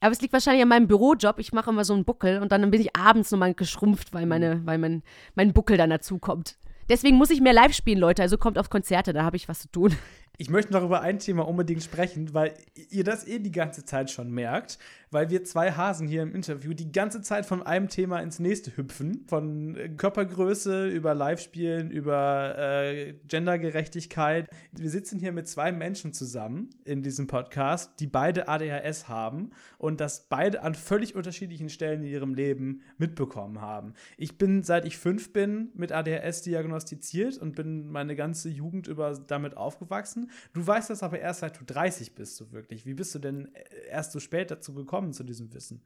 [0.00, 1.38] Aber es liegt wahrscheinlich an meinem Bürojob.
[1.38, 4.64] Ich mache immer so einen Buckel und dann bin ich abends nochmal geschrumpft, weil, meine,
[4.64, 5.02] weil mein,
[5.34, 6.56] mein Buckel dann dazu kommt.
[6.88, 8.22] Deswegen muss ich mehr live spielen, Leute.
[8.22, 9.94] Also kommt auf Konzerte, da habe ich was zu tun.
[10.38, 12.54] Ich möchte noch über ein Thema unbedingt sprechen, weil
[12.88, 14.78] ihr das eh die ganze Zeit schon merkt,
[15.10, 18.76] weil wir zwei Hasen hier im Interview die ganze Zeit von einem Thema ins nächste
[18.76, 19.24] hüpfen.
[19.28, 24.48] Von äh, Körpergröße über Live-Spielen, über äh, Gendergerechtigkeit.
[24.72, 30.00] Wir sitzen hier mit zwei Menschen zusammen in diesem Podcast, die beide ADHS haben und
[30.00, 33.94] das beide an völlig unterschiedlichen Stellen in ihrem Leben mitbekommen haben.
[34.16, 39.18] Ich bin, seit ich fünf bin, mit ADHS diagnostiziert und bin meine ganze Jugend über
[39.26, 40.30] damit aufgewachsen.
[40.52, 42.86] Du weißt das aber erst seit du 30 bist, so wirklich.
[42.86, 45.80] Wie bist du denn äh, erst so spät dazu gekommen, zu diesem Wissen?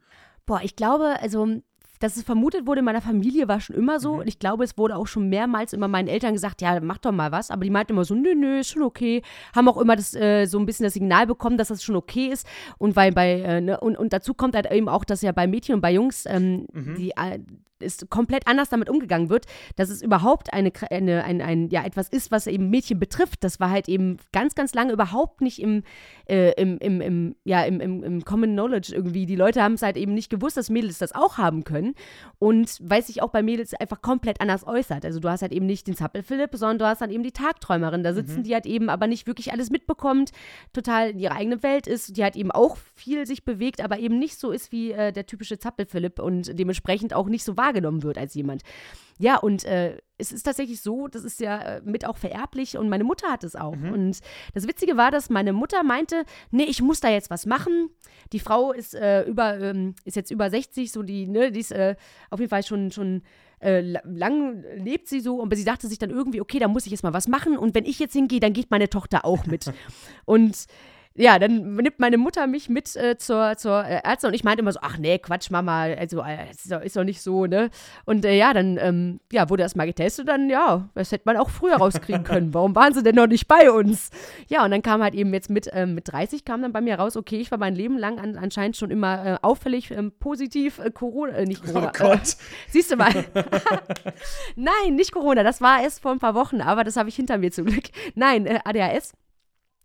[0.47, 1.61] Boah, ich glaube, also,
[2.01, 4.15] dass es vermutet wurde in meiner Familie, war schon immer so.
[4.15, 7.13] Und ich glaube, es wurde auch schon mehrmals immer meinen Eltern gesagt, ja, mach doch
[7.13, 7.51] mal was.
[7.51, 9.23] Aber die meinten immer so, nö, nö, ist schon okay.
[9.55, 12.27] Haben auch immer das, äh, so ein bisschen das Signal bekommen, dass das schon okay
[12.27, 12.47] ist.
[12.79, 15.47] Und weil bei, äh, ne, und, und dazu kommt halt eben auch, dass ja bei
[15.47, 16.67] Mädchen und bei Jungs ähm,
[16.97, 17.39] die äh,
[17.85, 22.09] ist komplett anders damit umgegangen wird, dass es überhaupt eine, eine, ein, ein, ja, etwas
[22.09, 23.45] ist, was eben Mädchen betrifft.
[23.45, 25.83] Das war halt eben ganz, ganz lange überhaupt nicht im,
[26.29, 29.27] äh, im, im, im, ja, im, im, im Common Knowledge irgendwie.
[29.27, 31.95] Die Leute haben es halt eben nicht gewusst, dass Mädels das auch haben können.
[32.39, 35.05] Und weil sich auch bei Mädels einfach komplett anders äußert.
[35.05, 38.03] Also du hast halt eben nicht den Zappel-Philipp, sondern du hast dann eben die Tagträumerin.
[38.03, 40.31] Da sitzen die halt eben aber nicht wirklich alles mitbekommt,
[40.73, 44.19] total in ihrer eigenen Welt ist, die halt eben auch viel sich bewegt, aber eben
[44.19, 48.19] nicht so ist wie äh, der typische Zappel-Philipp und dementsprechend auch nicht so wahrgenommen wird
[48.19, 48.63] als jemand.
[49.19, 52.89] Ja, und äh, es ist tatsächlich so, das ist ja äh, mit auch vererblich und
[52.89, 53.73] meine Mutter hat es auch.
[53.93, 54.21] Und
[54.55, 57.91] das Witzige war, dass meine Mutter meinte, nee, ich muss da jetzt was machen.
[58.33, 61.73] Die Frau ist äh, über, ähm, ist jetzt über 60, so die, ne, die ist
[61.73, 61.95] äh,
[62.31, 63.23] auf jeden Fall schon, schon
[63.61, 66.87] äh, la- lang lebt sie so, aber sie dachte sich dann irgendwie, okay, da muss
[66.87, 69.47] ich jetzt mal was machen und wenn ich jetzt hingehe, dann geht meine Tochter auch
[69.47, 69.73] mit.
[70.25, 70.67] und
[71.17, 74.63] ja, dann nimmt meine Mutter mich mit äh, zur, zur äh, Ärztin und ich meinte
[74.63, 77.71] immer so, ach nee, Quatsch, Mama, also äh, ist, doch, ist doch nicht so, ne?
[78.05, 81.23] Und äh, ja, dann ähm, ja, wurde das mal getestet und dann, ja, das hätte
[81.27, 82.53] man auch früher rauskriegen können.
[82.53, 84.11] Warum waren sie denn noch nicht bei uns?
[84.49, 86.97] Ja, und dann kam halt eben jetzt mit, ähm, mit 30 kam dann bei mir
[86.97, 90.81] raus, okay, ich war mein Leben lang an, anscheinend schon immer äh, auffällig ähm, positiv
[90.95, 91.93] Corona, äh, nicht Corona.
[91.95, 92.37] Oh Gott.
[92.71, 93.13] Siehst du mal.
[94.57, 97.39] Nein, nicht Corona, das war erst vor ein paar Wochen, aber das habe ich hinter
[97.39, 97.85] mir zum Glück.
[98.17, 99.13] Nein, ADHS.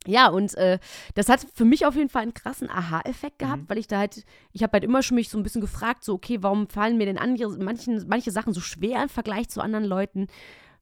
[0.07, 0.79] Ja, und äh,
[1.15, 4.23] das hat für mich auf jeden Fall einen krassen Aha-Effekt gehabt, weil ich da halt,
[4.53, 7.05] ich habe halt immer schon mich so ein bisschen gefragt, so, okay, warum fallen mir
[7.05, 10.27] denn andere, manchen, manche Sachen so schwer im Vergleich zu anderen Leuten?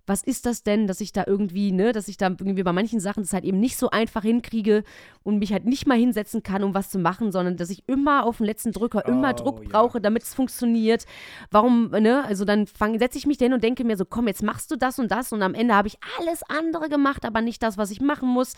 [0.08, 3.00] Was ist das denn, dass ich da irgendwie, ne, dass ich da irgendwie bei manchen
[3.00, 4.84] Sachen das halt eben nicht so einfach hinkriege
[5.24, 8.26] und mich halt nicht mal hinsetzen kann, um was zu machen, sondern dass ich immer
[8.26, 9.70] auf den letzten Drücker immer Oh, Druck ja.
[9.70, 11.06] brauche, damit es funktioniert.
[11.52, 12.66] Warum, ne, also dann
[12.98, 15.32] setze ich mich hin und denke mir so, komm, jetzt machst du das und das
[15.34, 18.54] und am Ende habe ich alles andere gemacht, aber nicht das, was ich machen muss.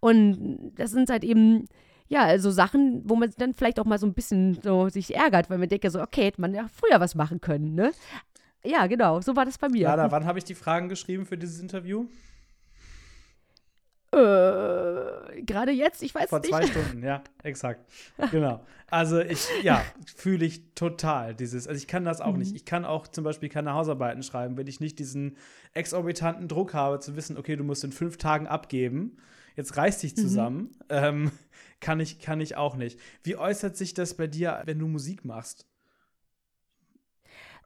[0.00, 1.66] Und das sind halt eben,
[2.08, 5.48] ja, also Sachen, wo man dann vielleicht auch mal so ein bisschen so sich ärgert,
[5.48, 7.92] weil man denkt ja so, okay, hätte man ja früher was machen können, ne?
[8.64, 9.88] Ja, genau, so war das bei mir.
[9.88, 12.06] Lada, wann habe ich die Fragen geschrieben für dieses Interview?
[14.14, 16.50] Äh, gerade jetzt, ich weiß Vor nicht.
[16.50, 17.90] zwei Stunden, ja, exakt.
[18.30, 18.64] Genau.
[18.90, 19.82] Also ich, ja,
[20.16, 22.38] fühle ich total dieses, also ich kann das auch Mhm.
[22.40, 22.54] nicht.
[22.54, 25.36] Ich kann auch zum Beispiel keine Hausarbeiten schreiben, wenn ich nicht diesen
[25.72, 29.16] exorbitanten Druck habe, zu wissen, okay, du musst in fünf Tagen abgeben,
[29.56, 30.16] jetzt reiß dich Mhm.
[30.20, 31.32] zusammen, ähm,
[31.80, 33.00] kann, ich, kann ich auch nicht.
[33.24, 35.66] Wie äußert sich das bei dir, wenn du Musik machst?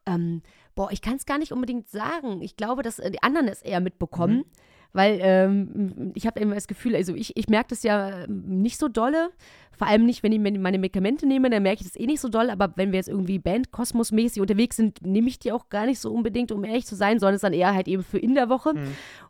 [0.05, 0.41] Ähm,
[0.77, 2.41] boah, ich kann es gar nicht unbedingt sagen.
[2.41, 4.45] Ich glaube, dass äh, die anderen es eher mitbekommen.
[4.93, 8.87] weil ähm, ich habe immer das Gefühl, also ich, ich merke das ja nicht so
[8.87, 9.29] dolle,
[9.77, 12.29] vor allem nicht, wenn ich meine Medikamente nehme, dann merke ich das eh nicht so
[12.29, 15.99] doll, aber wenn wir jetzt irgendwie Bandkosmos-mäßig unterwegs sind, nehme ich die auch gar nicht
[15.99, 18.49] so unbedingt, um ehrlich zu sein, sondern es dann eher halt eben für in der
[18.49, 18.73] Woche.
[18.73, 18.87] Mhm.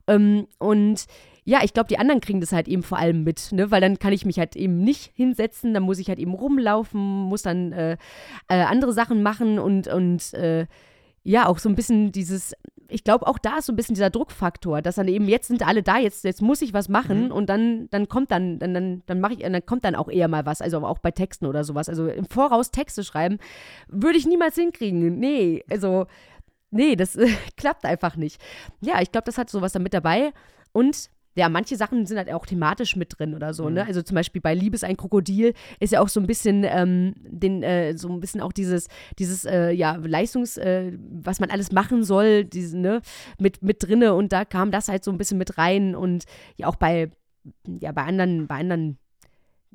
[0.08, 1.06] Ähm, und
[1.44, 3.72] ja, ich glaube, die anderen kriegen das halt eben vor allem mit, ne?
[3.72, 7.02] weil dann kann ich mich halt eben nicht hinsetzen, dann muss ich halt eben rumlaufen,
[7.02, 7.98] muss dann äh,
[8.48, 10.66] äh, andere Sachen machen und, und äh,
[11.28, 12.54] ja, auch so ein bisschen dieses,
[12.88, 15.68] ich glaube, auch da ist so ein bisschen dieser Druckfaktor, dass dann eben, jetzt sind
[15.68, 17.32] alle da, jetzt, jetzt muss ich was machen mhm.
[17.34, 20.30] und dann, dann kommt dann, dann, dann, dann mache ich, dann kommt dann auch eher
[20.30, 21.90] mal was, also auch bei Texten oder sowas.
[21.90, 23.40] Also im Voraus Texte schreiben,
[23.90, 25.20] würde ich niemals hinkriegen.
[25.20, 26.08] Nee, also,
[26.72, 28.42] nee, das äh, klappt einfach nicht.
[28.80, 30.32] Ja, ich glaube, das hat sowas da mit dabei.
[30.72, 33.70] Und ja, manche Sachen sind halt auch thematisch mit drin oder so, ne?
[33.70, 33.76] mhm.
[33.76, 33.86] ne?
[33.86, 37.62] Also zum Beispiel bei Liebes ein Krokodil ist ja auch so ein bisschen, ähm, den,
[37.62, 38.88] äh, so ein bisschen auch dieses,
[39.20, 43.02] dieses, äh, ja, Leistungs, äh, was man alles machen soll, diese, ne,
[43.40, 46.26] mit, mit drinne und da kam das halt so ein bisschen mit rein und
[46.56, 47.12] ja auch bei,
[47.66, 48.98] ja, bei anderen, bei anderen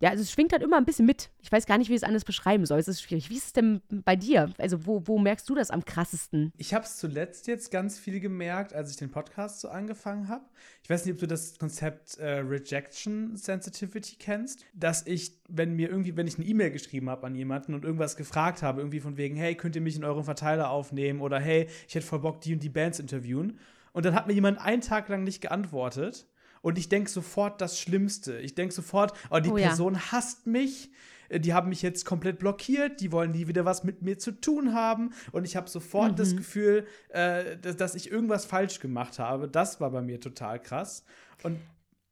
[0.00, 1.30] ja, also es schwingt halt immer ein bisschen mit.
[1.40, 2.78] Ich weiß gar nicht, wie ich es anders beschreiben soll.
[2.78, 3.30] Es ist schwierig.
[3.30, 4.52] Wie ist es denn bei dir?
[4.58, 6.52] Also, wo, wo merkst du das am krassesten?
[6.56, 10.44] Ich habe es zuletzt jetzt ganz viel gemerkt, als ich den Podcast so angefangen habe.
[10.82, 15.88] Ich weiß nicht, ob du das Konzept äh, Rejection Sensitivity kennst, dass ich, wenn mir
[15.88, 19.16] irgendwie, wenn ich eine E-Mail geschrieben habe an jemanden und irgendwas gefragt habe, irgendwie von
[19.16, 22.40] wegen, hey, könnt ihr mich in euren Verteiler aufnehmen oder hey, ich hätte voll Bock,
[22.40, 23.58] die und die Bands interviewen.
[23.92, 26.26] Und dann hat mir jemand einen Tag lang nicht geantwortet
[26.62, 28.38] und ich denke sofort das Schlimmste.
[28.38, 30.12] Ich denke sofort, oh, die oh, Person ja.
[30.12, 30.90] hasst mich.
[31.28, 34.32] Äh, die haben mich jetzt komplett blockiert, die wollen nie wieder was mit mir zu
[34.32, 35.12] tun haben.
[35.32, 36.16] Und ich habe sofort mhm.
[36.16, 39.48] das Gefühl, äh, dass, dass, ich irgendwas falsch gemacht habe.
[39.48, 41.04] Das war bei mir total krass.
[41.42, 41.58] Und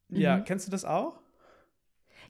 [0.08, 0.44] ja, mhm.
[0.44, 1.19] kennst du das auch?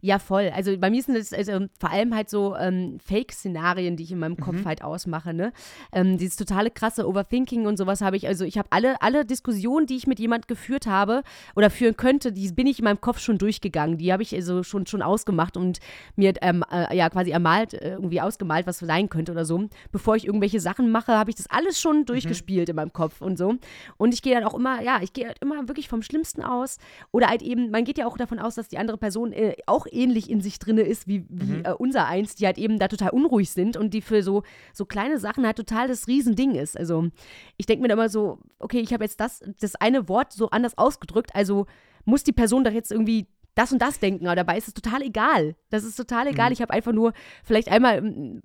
[0.03, 0.51] Ja, voll.
[0.55, 4.19] Also bei mir sind es also, vor allem halt so ähm, Fake-Szenarien, die ich in
[4.19, 4.65] meinem Kopf mhm.
[4.65, 5.35] halt ausmache.
[5.35, 5.53] Ne?
[5.93, 8.27] Ähm, dieses totale krasse Overthinking und sowas habe ich.
[8.27, 11.23] Also ich habe alle, alle Diskussionen, die ich mit jemand geführt habe
[11.55, 13.99] oder führen könnte, die bin ich in meinem Kopf schon durchgegangen.
[13.99, 15.81] Die habe ich also schon, schon ausgemacht und
[16.17, 19.69] mir ähm, äh, ja quasi ermalt, äh, irgendwie ausgemalt, was sein könnte oder so.
[19.93, 22.07] Bevor ich irgendwelche Sachen mache, habe ich das alles schon mhm.
[22.07, 22.71] durchgespielt mhm.
[22.71, 23.57] in meinem Kopf und so.
[23.99, 26.79] Und ich gehe dann auch immer, ja, ich gehe halt immer wirklich vom Schlimmsten aus.
[27.13, 29.87] Oder halt eben, man geht ja auch davon aus, dass die andere Person äh, auch
[29.93, 31.65] ähnlich in sich drin ist wie, wie mhm.
[31.65, 34.85] äh, unser eins, die halt eben da total unruhig sind und die für so, so
[34.85, 36.77] kleine Sachen halt total das Riesending ist.
[36.77, 37.09] Also
[37.57, 40.51] ich denke mir da immer so, okay, ich habe jetzt das, das eine Wort so
[40.51, 41.67] anders ausgedrückt, also
[42.05, 45.03] muss die Person doch jetzt irgendwie das und das denken, aber dabei ist es total
[45.03, 45.57] egal.
[45.71, 46.47] Das ist total egal.
[46.47, 46.53] Mhm.
[46.53, 47.13] Ich habe einfach nur
[47.45, 48.01] vielleicht einmal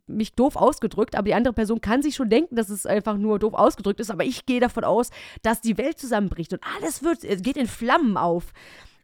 [0.08, 3.40] mich doof ausgedrückt, aber die andere Person kann sich schon denken, dass es einfach nur
[3.40, 7.24] doof ausgedrückt ist, aber ich gehe davon aus, dass die Welt zusammenbricht und alles wird,
[7.24, 8.52] es geht in Flammen auf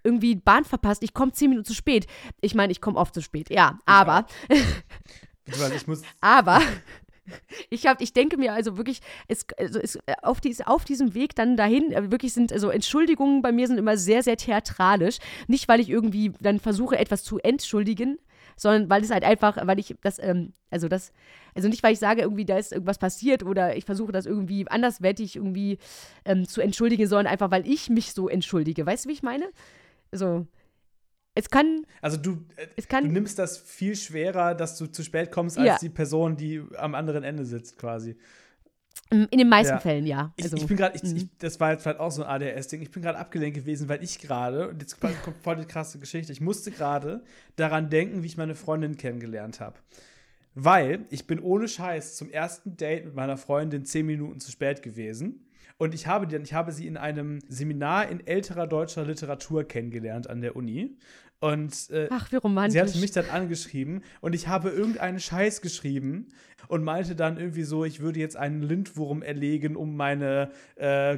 [0.04, 2.08] irgendwie Bahn verpasst, ich komme zehn Minuten zu spät.
[2.42, 4.26] Ich meine, ich komme oft zu spät, ja, aber.
[5.46, 6.02] Weil ich muss.
[6.22, 6.62] aber.
[7.70, 11.36] Ich, hab, ich denke mir also wirklich, es, also es, auf, dies, auf diesem Weg
[11.36, 15.18] dann dahin, äh, wirklich sind, also Entschuldigungen bei mir sind immer sehr, sehr theatralisch.
[15.48, 18.18] Nicht, weil ich irgendwie dann versuche, etwas zu entschuldigen,
[18.56, 21.12] sondern weil es halt einfach, weil ich das, ähm, also das,
[21.56, 24.68] also nicht, weil ich sage, irgendwie, da ist irgendwas passiert oder ich versuche das irgendwie
[24.70, 25.78] anderswertig irgendwie
[26.26, 28.86] ähm, zu entschuldigen, sondern einfach, weil ich mich so entschuldige.
[28.86, 29.46] Weißt du, wie ich meine?
[30.12, 30.48] So.
[31.34, 31.86] Es kann.
[32.02, 32.46] Also du,
[32.76, 35.78] es kann, du nimmst das viel schwerer, dass du zu spät kommst, als ja.
[35.78, 38.18] die Person, die am anderen Ende sitzt, quasi.
[39.10, 39.80] In den meisten ja.
[39.80, 40.34] Fällen, ja.
[40.42, 41.30] Also, ich, ich, bin gerade, mhm.
[41.40, 44.20] das war jetzt vielleicht auch so ein ADS-Ding, ich bin gerade abgelenkt gewesen, weil ich
[44.20, 47.22] gerade, und jetzt kommt voll die krasse Geschichte, ich musste gerade
[47.58, 49.80] daran denken, wie ich meine Freundin kennengelernt habe.
[50.56, 54.82] Weil ich bin ohne Scheiß zum ersten Date mit meiner Freundin zehn Minuten zu spät
[54.82, 55.46] gewesen.
[55.82, 60.40] Und ich habe, ich habe sie in einem Seminar in älterer deutscher Literatur kennengelernt an
[60.40, 60.96] der Uni.
[61.40, 62.74] Und äh, Ach, wie romantisch.
[62.74, 66.28] sie hatte mich dann angeschrieben und ich habe irgendeinen Scheiß geschrieben
[66.68, 71.18] und meinte dann irgendwie so, ich würde jetzt einen Lindwurm erlegen, um meine äh,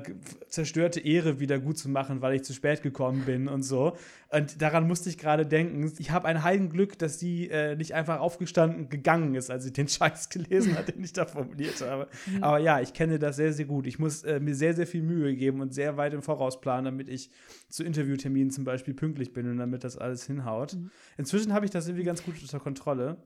[0.50, 3.96] zerstörte Ehre wieder gut zu machen, weil ich zu spät gekommen bin und so.
[4.34, 5.94] Und daran musste ich gerade denken.
[6.00, 9.88] Ich habe ein Heidenglück, dass sie äh, nicht einfach aufgestanden gegangen ist, als sie den
[9.88, 12.08] Scheiß gelesen hat, den ich da formuliert habe.
[12.26, 12.44] Mhm.
[12.44, 13.86] Aber ja, ich kenne das sehr, sehr gut.
[13.86, 16.86] Ich muss äh, mir sehr, sehr viel Mühe geben und sehr weit im Voraus planen,
[16.86, 17.30] damit ich
[17.70, 20.74] zu Interviewterminen zum Beispiel pünktlich bin und damit das alles hinhaut.
[20.74, 20.90] Mhm.
[21.18, 23.18] Inzwischen habe ich das irgendwie ganz gut unter Kontrolle.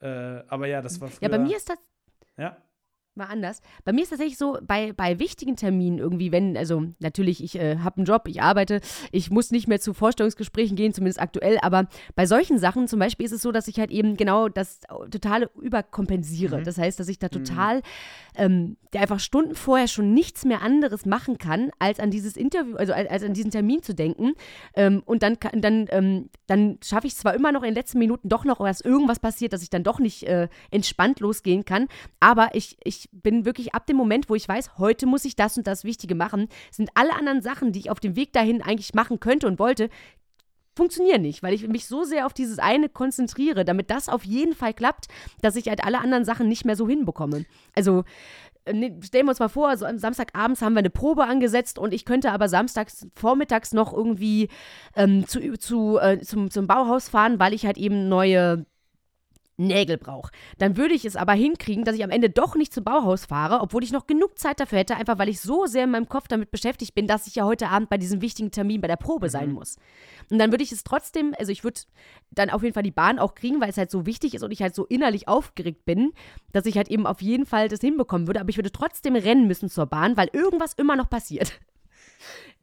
[0.00, 1.22] Äh, aber ja, das war früher.
[1.22, 1.78] Ja, bei mir ist das.
[2.36, 2.56] Ja
[3.16, 3.60] mal anders.
[3.84, 7.78] Bei mir ist tatsächlich so, bei, bei wichtigen Terminen irgendwie, wenn, also natürlich, ich äh,
[7.78, 8.80] habe einen Job, ich arbeite,
[9.12, 13.26] ich muss nicht mehr zu Vorstellungsgesprächen gehen, zumindest aktuell, aber bei solchen Sachen zum Beispiel
[13.26, 16.58] ist es so, dass ich halt eben genau das totale überkompensiere.
[16.58, 16.64] Mhm.
[16.64, 17.44] Das heißt, dass ich da mhm.
[17.44, 17.82] total, mhm.
[18.36, 22.76] ähm, der einfach Stunden vorher schon nichts mehr anderes machen kann, als an dieses Interview,
[22.76, 24.34] also als, als an diesen Termin zu denken.
[24.74, 27.98] Ähm, und dann, dann, ähm, dann schaffe ich es zwar immer noch in den letzten
[27.98, 31.88] Minuten doch noch, dass irgendwas passiert, dass ich dann doch nicht äh, entspannt losgehen kann,
[32.20, 35.56] aber ich, ich bin wirklich ab dem Moment, wo ich weiß, heute muss ich das
[35.56, 38.94] und das Wichtige machen, sind alle anderen Sachen, die ich auf dem Weg dahin eigentlich
[38.94, 39.88] machen könnte und wollte,
[40.76, 44.54] funktionieren nicht, weil ich mich so sehr auf dieses eine konzentriere, damit das auf jeden
[44.54, 45.06] Fall klappt,
[45.40, 47.46] dass ich halt alle anderen Sachen nicht mehr so hinbekomme.
[47.74, 48.04] Also
[48.66, 51.94] äh, stellen wir uns mal vor, so am Samstagabends haben wir eine Probe angesetzt und
[51.94, 54.48] ich könnte aber samstags vormittags noch irgendwie
[54.94, 58.66] ähm, zu, zu, äh, zum, zum Bauhaus fahren, weil ich halt eben neue
[59.58, 60.30] Nägel brauche.
[60.58, 63.60] Dann würde ich es aber hinkriegen, dass ich am Ende doch nicht zum Bauhaus fahre,
[63.60, 66.28] obwohl ich noch genug Zeit dafür hätte, einfach weil ich so sehr in meinem Kopf
[66.28, 69.30] damit beschäftigt bin, dass ich ja heute Abend bei diesem wichtigen Termin bei der Probe
[69.30, 69.54] sein mhm.
[69.54, 69.76] muss.
[70.30, 71.80] Und dann würde ich es trotzdem, also ich würde
[72.30, 74.50] dann auf jeden Fall die Bahn auch kriegen, weil es halt so wichtig ist und
[74.50, 76.12] ich halt so innerlich aufgeregt bin,
[76.52, 79.46] dass ich halt eben auf jeden Fall das hinbekommen würde, aber ich würde trotzdem rennen
[79.46, 81.58] müssen zur Bahn, weil irgendwas immer noch passiert.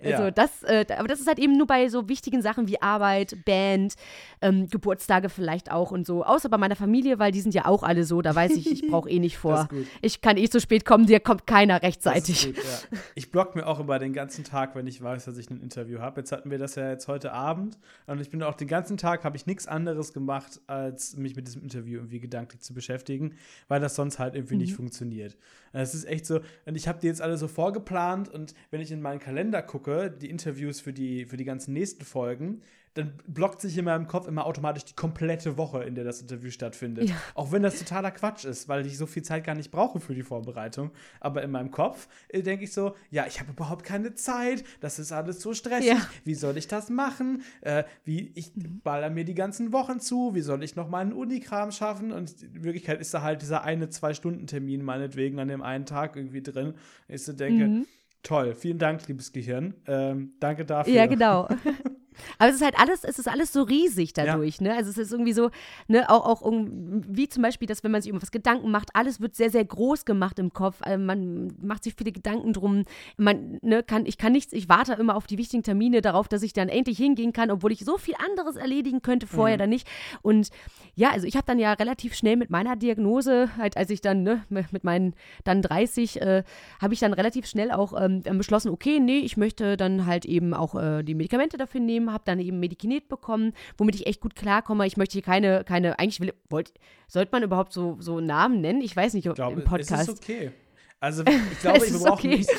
[0.04, 0.32] Also ja.
[0.32, 3.96] das, äh, aber das ist halt eben nur bei so wichtigen Sachen wie Arbeit, Band,
[4.42, 6.24] ähm, Geburtstage vielleicht auch und so.
[6.24, 8.88] Außer bei meiner Familie, weil die sind ja auch alle so, da weiß ich, ich
[8.90, 9.68] brauche eh nicht vor.
[10.02, 12.48] Ich kann eh zu spät kommen, dir kommt keiner rechtzeitig.
[12.48, 12.98] Gut, ja.
[13.16, 16.00] Ich block mir auch immer den ganzen Tag, wenn ich weiß, dass ich ein Interview
[16.00, 16.22] habe.
[16.22, 17.78] Jetzt hatten wir das ja jetzt heute Abend
[18.08, 21.48] und ich bin auch den ganzen Tag, habe ich nichts anderes gemacht, als mich mit
[21.48, 23.36] diesem Interview irgendwie gedanklich zu beschäftigen,
[23.68, 24.62] weil das sonst halt irgendwie mhm.
[24.62, 25.38] nicht funktioniert.
[25.72, 28.92] Es ist echt so, und ich habe die jetzt alle so vorgeplant und wenn ich
[28.92, 32.62] in meinen Kalender gucke, die Interviews für die, für die ganzen nächsten Folgen,
[32.94, 36.52] dann blockt sich in meinem Kopf immer automatisch die komplette Woche, in der das Interview
[36.52, 37.10] stattfindet.
[37.10, 37.16] Ja.
[37.34, 40.14] Auch wenn das totaler Quatsch ist, weil ich so viel Zeit gar nicht brauche für
[40.14, 40.92] die Vorbereitung.
[41.20, 45.00] Aber in meinem Kopf äh, denke ich so, ja, ich habe überhaupt keine Zeit, das
[45.00, 45.88] ist alles so stressig.
[45.88, 46.08] Ja.
[46.24, 47.42] Wie soll ich das machen?
[47.62, 48.82] Äh, wie ich mhm.
[48.84, 52.12] baller mir die ganzen Wochen zu, wie soll ich noch meinen Unikram schaffen?
[52.12, 55.88] Und in Wirklichkeit ist da halt dieser eine, zwei Stunden Termin meinetwegen an dem einen
[55.88, 56.76] Tag irgendwie drin.
[57.08, 57.88] Ich so denke, mhm.
[58.24, 59.76] Toll, vielen Dank, liebes Gehirn.
[59.88, 60.94] Ähm, danke dafür.
[60.94, 61.48] Ja, genau.
[62.38, 64.68] Aber es ist halt alles, es ist alles so riesig dadurch, ja.
[64.70, 64.76] ne?
[64.76, 65.50] Also es ist irgendwie so,
[65.88, 69.22] ne, auch, auch wie zum Beispiel, dass wenn man sich um was Gedanken macht, alles
[69.22, 70.78] wird sehr, sehr groß gemacht im Kopf.
[70.82, 72.84] Also man macht sich viele Gedanken drum.
[73.18, 76.44] Man, ne, kann, ich kann nichts, ich warte immer auf die wichtigen Termine darauf, dass
[76.44, 79.60] ich dann endlich hingehen kann, obwohl ich so viel anderes erledigen könnte vorher mhm.
[79.60, 79.88] dann nicht.
[80.22, 80.50] Und
[80.96, 84.24] ja, also ich habe dann ja relativ schnell mit meiner Diagnose, halt als ich dann,
[84.24, 86.44] ne, mit meinen dann 30, äh,
[86.82, 90.54] habe ich dann relativ schnell auch ähm, beschlossen, okay, nee, ich möchte dann halt eben
[90.54, 94.22] auch äh, die Medikamente dafür nehmen gegeben, habe dann eben Medikinet bekommen, womit ich echt
[94.22, 94.86] gut klarkomme.
[94.86, 96.74] Ich möchte hier keine, keine, eigentlich will, wollt,
[97.08, 98.82] sollte man überhaupt so, so Namen nennen?
[98.82, 100.10] Ich weiß nicht, ob glaube, im Podcast.
[100.10, 100.52] Es ist okay.
[101.00, 102.38] Also ich glaube, wir brauchen okay.
[102.38, 102.50] nicht,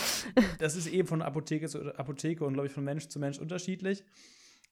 [0.59, 4.05] das ist eben von Apotheke zu Apotheke und glaube ich von Mensch zu Mensch unterschiedlich.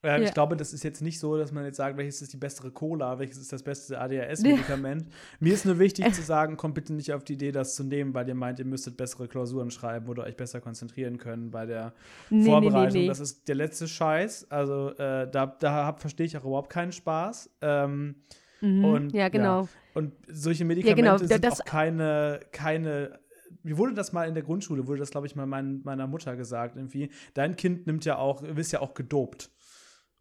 [0.03, 0.19] Äh, ja.
[0.19, 2.73] Ich glaube, das ist jetzt nicht so, dass man jetzt sagt, welches ist die bessere
[2.73, 5.03] Cola, welches ist das beste ADHS-Medikament.
[5.03, 5.09] Ja.
[5.39, 8.13] Mir ist nur wichtig zu sagen, kommt bitte nicht auf die Idee, das zu nehmen,
[8.13, 11.93] weil ihr meint, ihr müsstet bessere Klausuren schreiben oder euch besser konzentrieren können bei der
[12.31, 12.93] nee, Vorbereitung.
[12.93, 14.51] Nee, nee, das ist der letzte Scheiß.
[14.51, 17.51] Also äh, da, da verstehe ich auch überhaupt keinen Spaß.
[17.61, 18.17] Ähm,
[18.61, 18.85] mhm.
[18.85, 19.63] und, ja, genau.
[19.63, 19.69] Ja.
[19.95, 21.29] Und solche Medikamente ja, genau.
[21.29, 23.21] sind das, auch keine, keine
[23.63, 26.35] mir wurde das mal in der Grundschule, wurde das, glaube ich, mal mein, meiner Mutter
[26.35, 29.53] gesagt, irgendwie, dein Kind nimmt ja auch, ist ja auch gedopt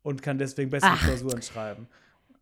[0.04, 1.04] und kann deswegen bessere Ach.
[1.04, 1.88] Klausuren schreiben.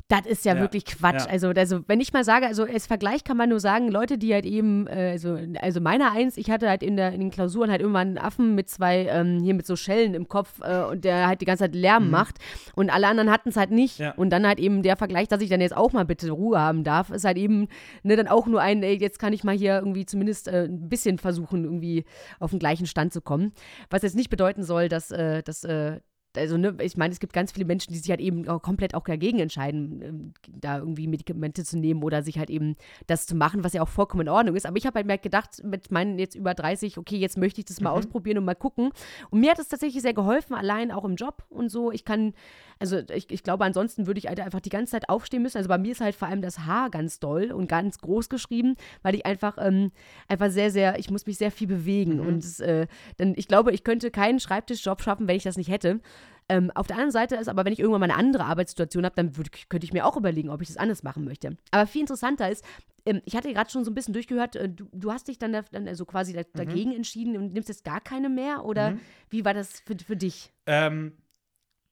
[0.10, 1.26] Das ist ja, ja, wirklich Quatsch.
[1.26, 1.28] Ja.
[1.28, 4.34] Also, also, wenn ich mal sage, also als Vergleich kann man nur sagen, Leute, die
[4.34, 7.70] halt eben, äh, also, also meiner eins, ich hatte halt in, der, in den Klausuren
[7.70, 11.06] halt immer einen Affen mit zwei, ähm, hier mit so Schellen im Kopf äh, und
[11.06, 12.10] der halt die ganze Zeit Lärm mhm.
[12.10, 12.38] macht
[12.74, 14.00] und alle anderen hatten es halt nicht.
[14.00, 14.14] Ja.
[14.14, 16.84] Und dann halt eben der Vergleich, dass ich dann jetzt auch mal bitte Ruhe haben
[16.84, 17.68] darf, ist halt eben
[18.02, 20.90] ne, dann auch nur ein, ey, jetzt kann ich mal hier irgendwie zumindest äh, ein
[20.90, 22.04] bisschen versuchen, irgendwie
[22.40, 23.54] auf den gleichen Stand zu kommen.
[23.92, 26.00] Was jetzt nicht bedeuten soll, dass, äh, dass, äh,
[26.38, 28.94] also ne, ich meine, es gibt ganz viele Menschen, die sich halt eben auch komplett
[28.94, 32.76] auch dagegen entscheiden, ähm, da irgendwie Medikamente zu nehmen oder sich halt eben
[33.08, 34.66] das zu machen, was ja auch vollkommen in Ordnung ist.
[34.66, 37.66] Aber ich habe halt mir gedacht, mit meinen jetzt über 30, okay, jetzt möchte ich
[37.66, 37.98] das mal mhm.
[37.98, 38.92] ausprobieren und mal gucken.
[39.32, 41.92] Und mir hat es tatsächlich sehr geholfen, allein auch im Job und so.
[41.92, 42.34] Ich kann,
[42.80, 45.58] also ich, ich glaube, ansonsten würde ich halt einfach die ganze Zeit aufstehen müssen.
[45.58, 48.76] Also bei mir ist halt vor allem das Haar ganz doll und ganz groß geschrieben,
[49.02, 49.92] weil ich einfach, ähm,
[50.28, 52.16] einfach sehr, sehr, ich muss mich sehr viel bewegen.
[52.18, 52.28] Mhm.
[52.28, 56.02] Und äh, dann, ich glaube, ich könnte keinen Schreibtischjob schaffen, wenn ich das nicht hätte.
[56.50, 59.16] Ähm, auf der anderen Seite ist aber, wenn ich irgendwann mal eine andere Arbeitssituation habe,
[59.16, 61.56] dann würd, könnte ich mir auch überlegen, ob ich das anders machen möchte.
[61.72, 62.66] Aber viel interessanter ist,
[63.06, 65.54] ähm, ich hatte gerade schon so ein bisschen durchgehört, äh, du, du, hast dich dann,
[65.54, 66.46] da, dann also quasi da, mhm.
[66.54, 69.00] dagegen entschieden und nimmst jetzt gar keine mehr oder mhm.
[69.30, 70.52] wie war das für, für dich?
[70.66, 71.14] Ähm,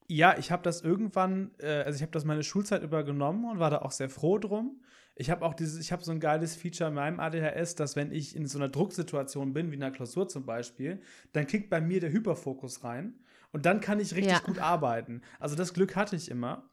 [0.07, 3.69] ja, ich habe das irgendwann, äh, also ich habe das meine Schulzeit übernommen und war
[3.69, 4.81] da auch sehr froh drum.
[5.15, 8.11] Ich habe auch dieses, ich habe so ein geiles Feature in meinem ADHS, dass wenn
[8.11, 11.01] ich in so einer Drucksituation bin, wie in einer Klausur zum Beispiel,
[11.33, 13.15] dann kickt bei mir der Hyperfokus rein
[13.51, 14.39] und dann kann ich richtig ja.
[14.39, 15.21] gut arbeiten.
[15.39, 16.69] Also das Glück hatte ich immer.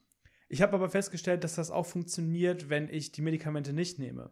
[0.49, 4.31] Ich habe aber festgestellt, dass das auch funktioniert, wenn ich die Medikamente nicht nehme.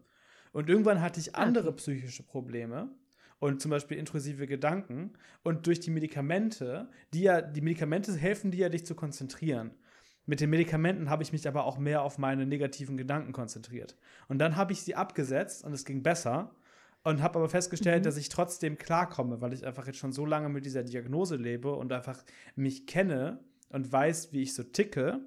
[0.53, 1.76] Und irgendwann hatte ich andere okay.
[1.78, 2.95] psychische Probleme
[3.38, 5.14] und zum Beispiel intrusive Gedanken.
[5.43, 9.72] Und durch die Medikamente, die ja, die Medikamente helfen dir ja, dich zu konzentrieren.
[10.24, 13.97] Mit den Medikamenten habe ich mich aber auch mehr auf meine negativen Gedanken konzentriert.
[14.28, 16.55] Und dann habe ich sie abgesetzt und es ging besser.
[17.05, 18.05] Und habe aber festgestellt, mhm.
[18.05, 21.72] dass ich trotzdem klarkomme, weil ich einfach jetzt schon so lange mit dieser Diagnose lebe
[21.72, 22.22] und einfach
[22.55, 23.40] mich kenne
[23.70, 25.20] und weiß, wie ich so ticke,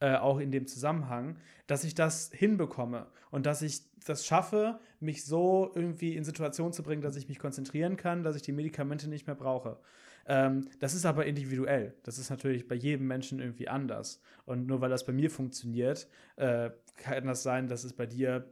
[0.00, 5.24] äh, auch in dem Zusammenhang, dass ich das hinbekomme und dass ich das schaffe, mich
[5.24, 9.08] so irgendwie in Situationen zu bringen, dass ich mich konzentrieren kann, dass ich die Medikamente
[9.08, 9.78] nicht mehr brauche.
[10.26, 11.94] Ähm, das ist aber individuell.
[12.02, 14.22] Das ist natürlich bei jedem Menschen irgendwie anders.
[14.46, 18.46] Und nur weil das bei mir funktioniert, äh, kann das sein, dass es bei dir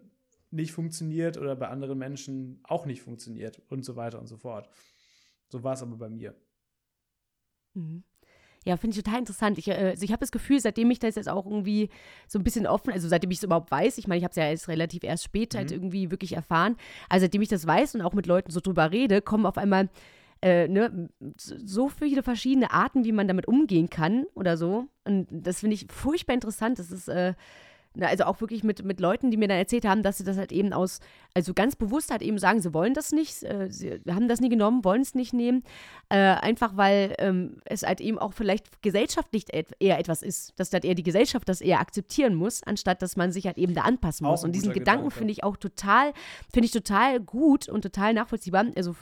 [0.50, 4.68] nicht funktioniert oder bei anderen Menschen auch nicht funktioniert und so weiter und so fort.
[5.48, 6.34] So war es aber bei mir.
[7.74, 8.04] Mhm.
[8.64, 9.56] Ja, finde ich total interessant.
[9.58, 11.90] Ich, äh, also ich habe das Gefühl, seitdem ich das jetzt auch irgendwie
[12.26, 14.36] so ein bisschen offen, also seitdem ich es überhaupt weiß, ich meine, ich habe es
[14.36, 15.60] ja jetzt relativ erst später mhm.
[15.60, 16.76] halt irgendwie wirklich erfahren,
[17.08, 19.88] also seitdem ich das weiß und auch mit Leuten so drüber rede, kommen auf einmal
[20.42, 24.86] äh, ne, so viele verschiedene Arten, wie man damit umgehen kann oder so.
[25.04, 26.78] Und das finde ich furchtbar interessant.
[26.78, 27.34] Das ist äh,
[28.00, 30.52] also auch wirklich mit, mit Leuten, die mir dann erzählt haben, dass sie das halt
[30.52, 31.00] eben aus,
[31.34, 34.48] also ganz bewusst halt eben sagen, sie wollen das nicht, äh, sie haben das nie
[34.48, 35.64] genommen, wollen es nicht nehmen,
[36.08, 39.46] äh, einfach weil ähm, es halt eben auch vielleicht gesellschaftlich
[39.80, 43.32] eher etwas ist, dass halt eher die Gesellschaft das eher akzeptieren muss, anstatt dass man
[43.32, 44.44] sich halt eben da anpassen muss.
[44.44, 46.12] Und diesen Gedanken finde ich auch total,
[46.52, 48.66] finde ich total gut und total nachvollziehbar.
[48.76, 48.94] Also,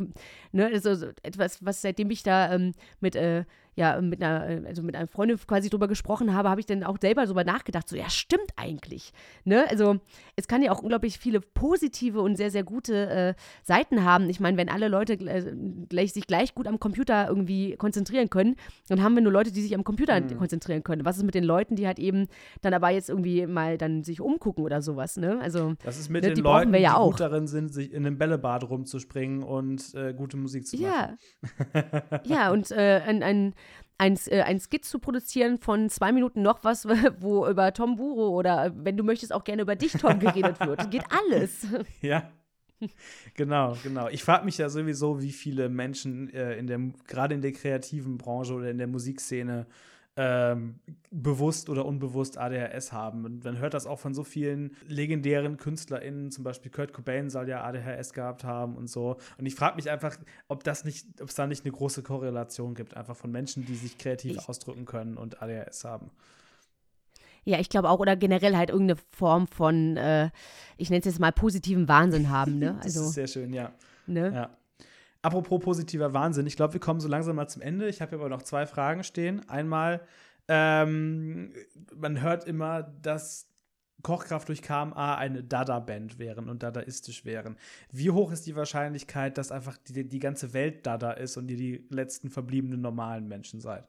[0.52, 3.44] ne, also etwas, was seitdem ich da ähm, mit äh,
[3.76, 6.82] ja mit einer, äh, also mit einer Freundin quasi drüber gesprochen habe, habe ich dann
[6.82, 9.12] auch selber darüber nachgedacht, so ja, stimmt eigentlich.
[9.44, 9.66] Ne?
[9.70, 10.00] Also
[10.34, 14.28] es kann ja auch unglaublich viele positive und sehr, sehr gute äh, Seiten haben.
[14.30, 15.54] Ich meine, wenn alle Leute äh,
[15.88, 18.56] gleich, sich gleich gut am Computer irgendwie konzentrieren können,
[18.88, 20.38] dann haben wir nur Leute, die sich am Computer mhm.
[20.38, 21.04] konzentrieren können.
[21.04, 22.28] Was ist mit den Leuten, die halt eben
[22.62, 25.38] dann aber jetzt irgendwie mal dann sich umgucken oder sowas, ne?
[25.40, 27.10] Also das ist mit ne, den Leuten, ja die auch.
[27.10, 31.18] gut darin sind, sich in einem Bällebad rumzuspringen und äh, gute Musik zu machen.
[31.74, 33.54] Ja, ja und äh, ein, ein
[33.98, 36.86] ein, äh, ein Skit zu produzieren von zwei Minuten noch was,
[37.20, 40.90] wo über Tom Buro oder wenn du möchtest auch gerne über dich, Tom, geredet wird.
[40.90, 41.66] Geht alles.
[42.00, 42.30] Ja.
[43.34, 44.08] Genau, genau.
[44.08, 48.18] Ich frage mich ja sowieso, wie viele Menschen äh, in der, gerade in der kreativen
[48.18, 49.66] Branche oder in der Musikszene
[50.16, 53.24] ähm, bewusst oder unbewusst ADHS haben.
[53.24, 57.48] Und man hört das auch von so vielen legendären KünstlerInnen, zum Beispiel Kurt Cobain soll
[57.48, 59.16] ja ADHS gehabt haben und so.
[59.38, 60.16] Und ich frage mich einfach,
[60.48, 63.74] ob das nicht, ob es da nicht eine große Korrelation gibt, einfach von Menschen, die
[63.74, 66.10] sich kreativ ich ausdrücken können und ADHS haben.
[67.44, 70.30] Ja, ich glaube auch, oder generell halt irgendeine Form von, äh,
[70.78, 72.80] ich nenne es jetzt mal positiven Wahnsinn haben, ne?
[72.82, 73.70] Also, das ist sehr schön, ja.
[74.08, 74.32] Ne?
[74.34, 74.50] ja.
[75.26, 77.88] Apropos positiver Wahnsinn, ich glaube, wir kommen so langsam mal zum Ende.
[77.88, 79.40] Ich habe aber noch zwei Fragen stehen.
[79.48, 80.00] Einmal,
[80.46, 81.52] ähm,
[81.96, 83.48] man hört immer, dass
[84.02, 87.56] Kochkraft durch KMA eine Dada-Band wären und dadaistisch wären.
[87.90, 91.56] Wie hoch ist die Wahrscheinlichkeit, dass einfach die, die ganze Welt Dada ist und ihr
[91.56, 93.88] die letzten verbliebenen normalen Menschen seid?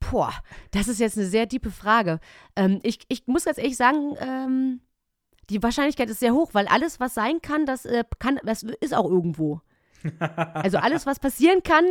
[0.00, 0.32] Boah,
[0.72, 2.18] das ist jetzt eine sehr tiefe Frage.
[2.56, 4.80] Ähm, ich, ich muss ganz ehrlich sagen, ähm,
[5.50, 8.94] die Wahrscheinlichkeit ist sehr hoch, weil alles, was sein kann, das, äh, kann, das ist
[8.94, 9.60] auch irgendwo.
[10.18, 11.84] Also alles, was passieren kann,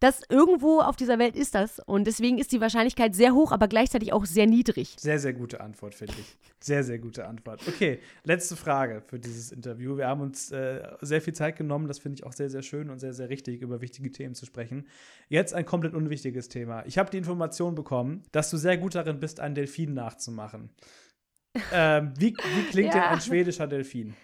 [0.00, 1.80] das irgendwo auf dieser Welt ist das.
[1.80, 4.96] Und deswegen ist die Wahrscheinlichkeit sehr hoch, aber gleichzeitig auch sehr niedrig.
[4.98, 6.36] Sehr, sehr gute Antwort, finde ich.
[6.60, 7.60] Sehr, sehr gute Antwort.
[7.68, 9.96] Okay, letzte Frage für dieses Interview.
[9.96, 11.88] Wir haben uns äh, sehr viel Zeit genommen.
[11.88, 14.46] Das finde ich auch sehr, sehr schön und sehr, sehr richtig, über wichtige Themen zu
[14.46, 14.86] sprechen.
[15.28, 16.84] Jetzt ein komplett unwichtiges Thema.
[16.86, 20.70] Ich habe die Information bekommen, dass du sehr gut darin bist, einen Delfin nachzumachen.
[21.72, 23.00] Ähm, wie, wie klingt ja.
[23.00, 24.14] denn ein schwedischer Delfin?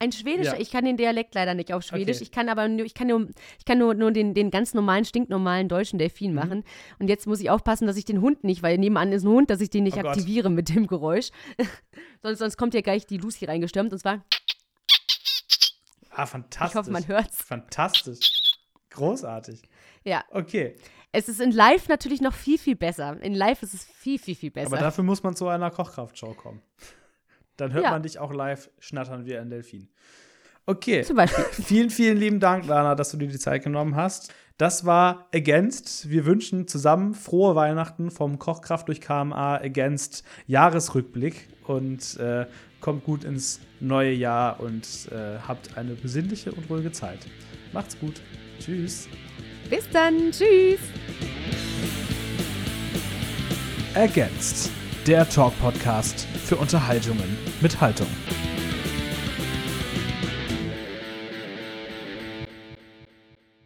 [0.00, 0.60] Ein schwedischer, ja.
[0.60, 2.16] ich kann den Dialekt leider nicht auf Schwedisch.
[2.16, 2.24] Okay.
[2.24, 5.04] Ich kann aber nur, ich kann nur, ich kann nur, nur den, den ganz normalen,
[5.04, 6.36] stinknormalen deutschen Delfin mhm.
[6.36, 6.64] machen.
[6.98, 9.50] Und jetzt muss ich aufpassen, dass ich den Hund nicht, weil nebenan ist ein Hund,
[9.50, 10.56] dass ich den nicht oh aktiviere Gott.
[10.56, 11.30] mit dem Geräusch.
[12.22, 14.24] sonst, sonst kommt ja gleich die Lucy reingestürmt und zwar.
[16.10, 16.70] Ah, fantastisch.
[16.70, 17.42] Ich hoffe, man hört's.
[17.42, 18.56] Fantastisch.
[18.90, 19.62] Großartig.
[20.04, 20.24] Ja.
[20.30, 20.76] Okay.
[21.14, 23.16] Es ist in Live natürlich noch viel, viel besser.
[23.22, 24.66] In Live ist es viel, viel, viel besser.
[24.66, 26.60] Aber dafür muss man zu einer Kochkraftshow kommen.
[27.56, 27.90] Dann hört ja.
[27.92, 29.88] man dich auch live schnattern wie ein Delfin.
[30.66, 31.02] Okay.
[31.02, 31.44] Zum Beispiel.
[31.52, 34.34] vielen, vielen lieben Dank, Lana, dass du dir die Zeit genommen hast.
[34.58, 36.10] Das war Against.
[36.10, 42.46] Wir wünschen zusammen frohe Weihnachten vom Kochkraft durch KMA Against Jahresrückblick und äh,
[42.80, 47.20] kommt gut ins neue Jahr und äh, habt eine besinnliche und ruhige Zeit.
[47.72, 48.20] Macht's gut.
[48.58, 49.08] Tschüss.
[49.70, 50.30] Bis dann.
[50.30, 50.80] Tschüss.
[53.94, 54.70] Ergänzt.
[55.06, 58.08] Der Talk-Podcast für Unterhaltungen mit Haltung.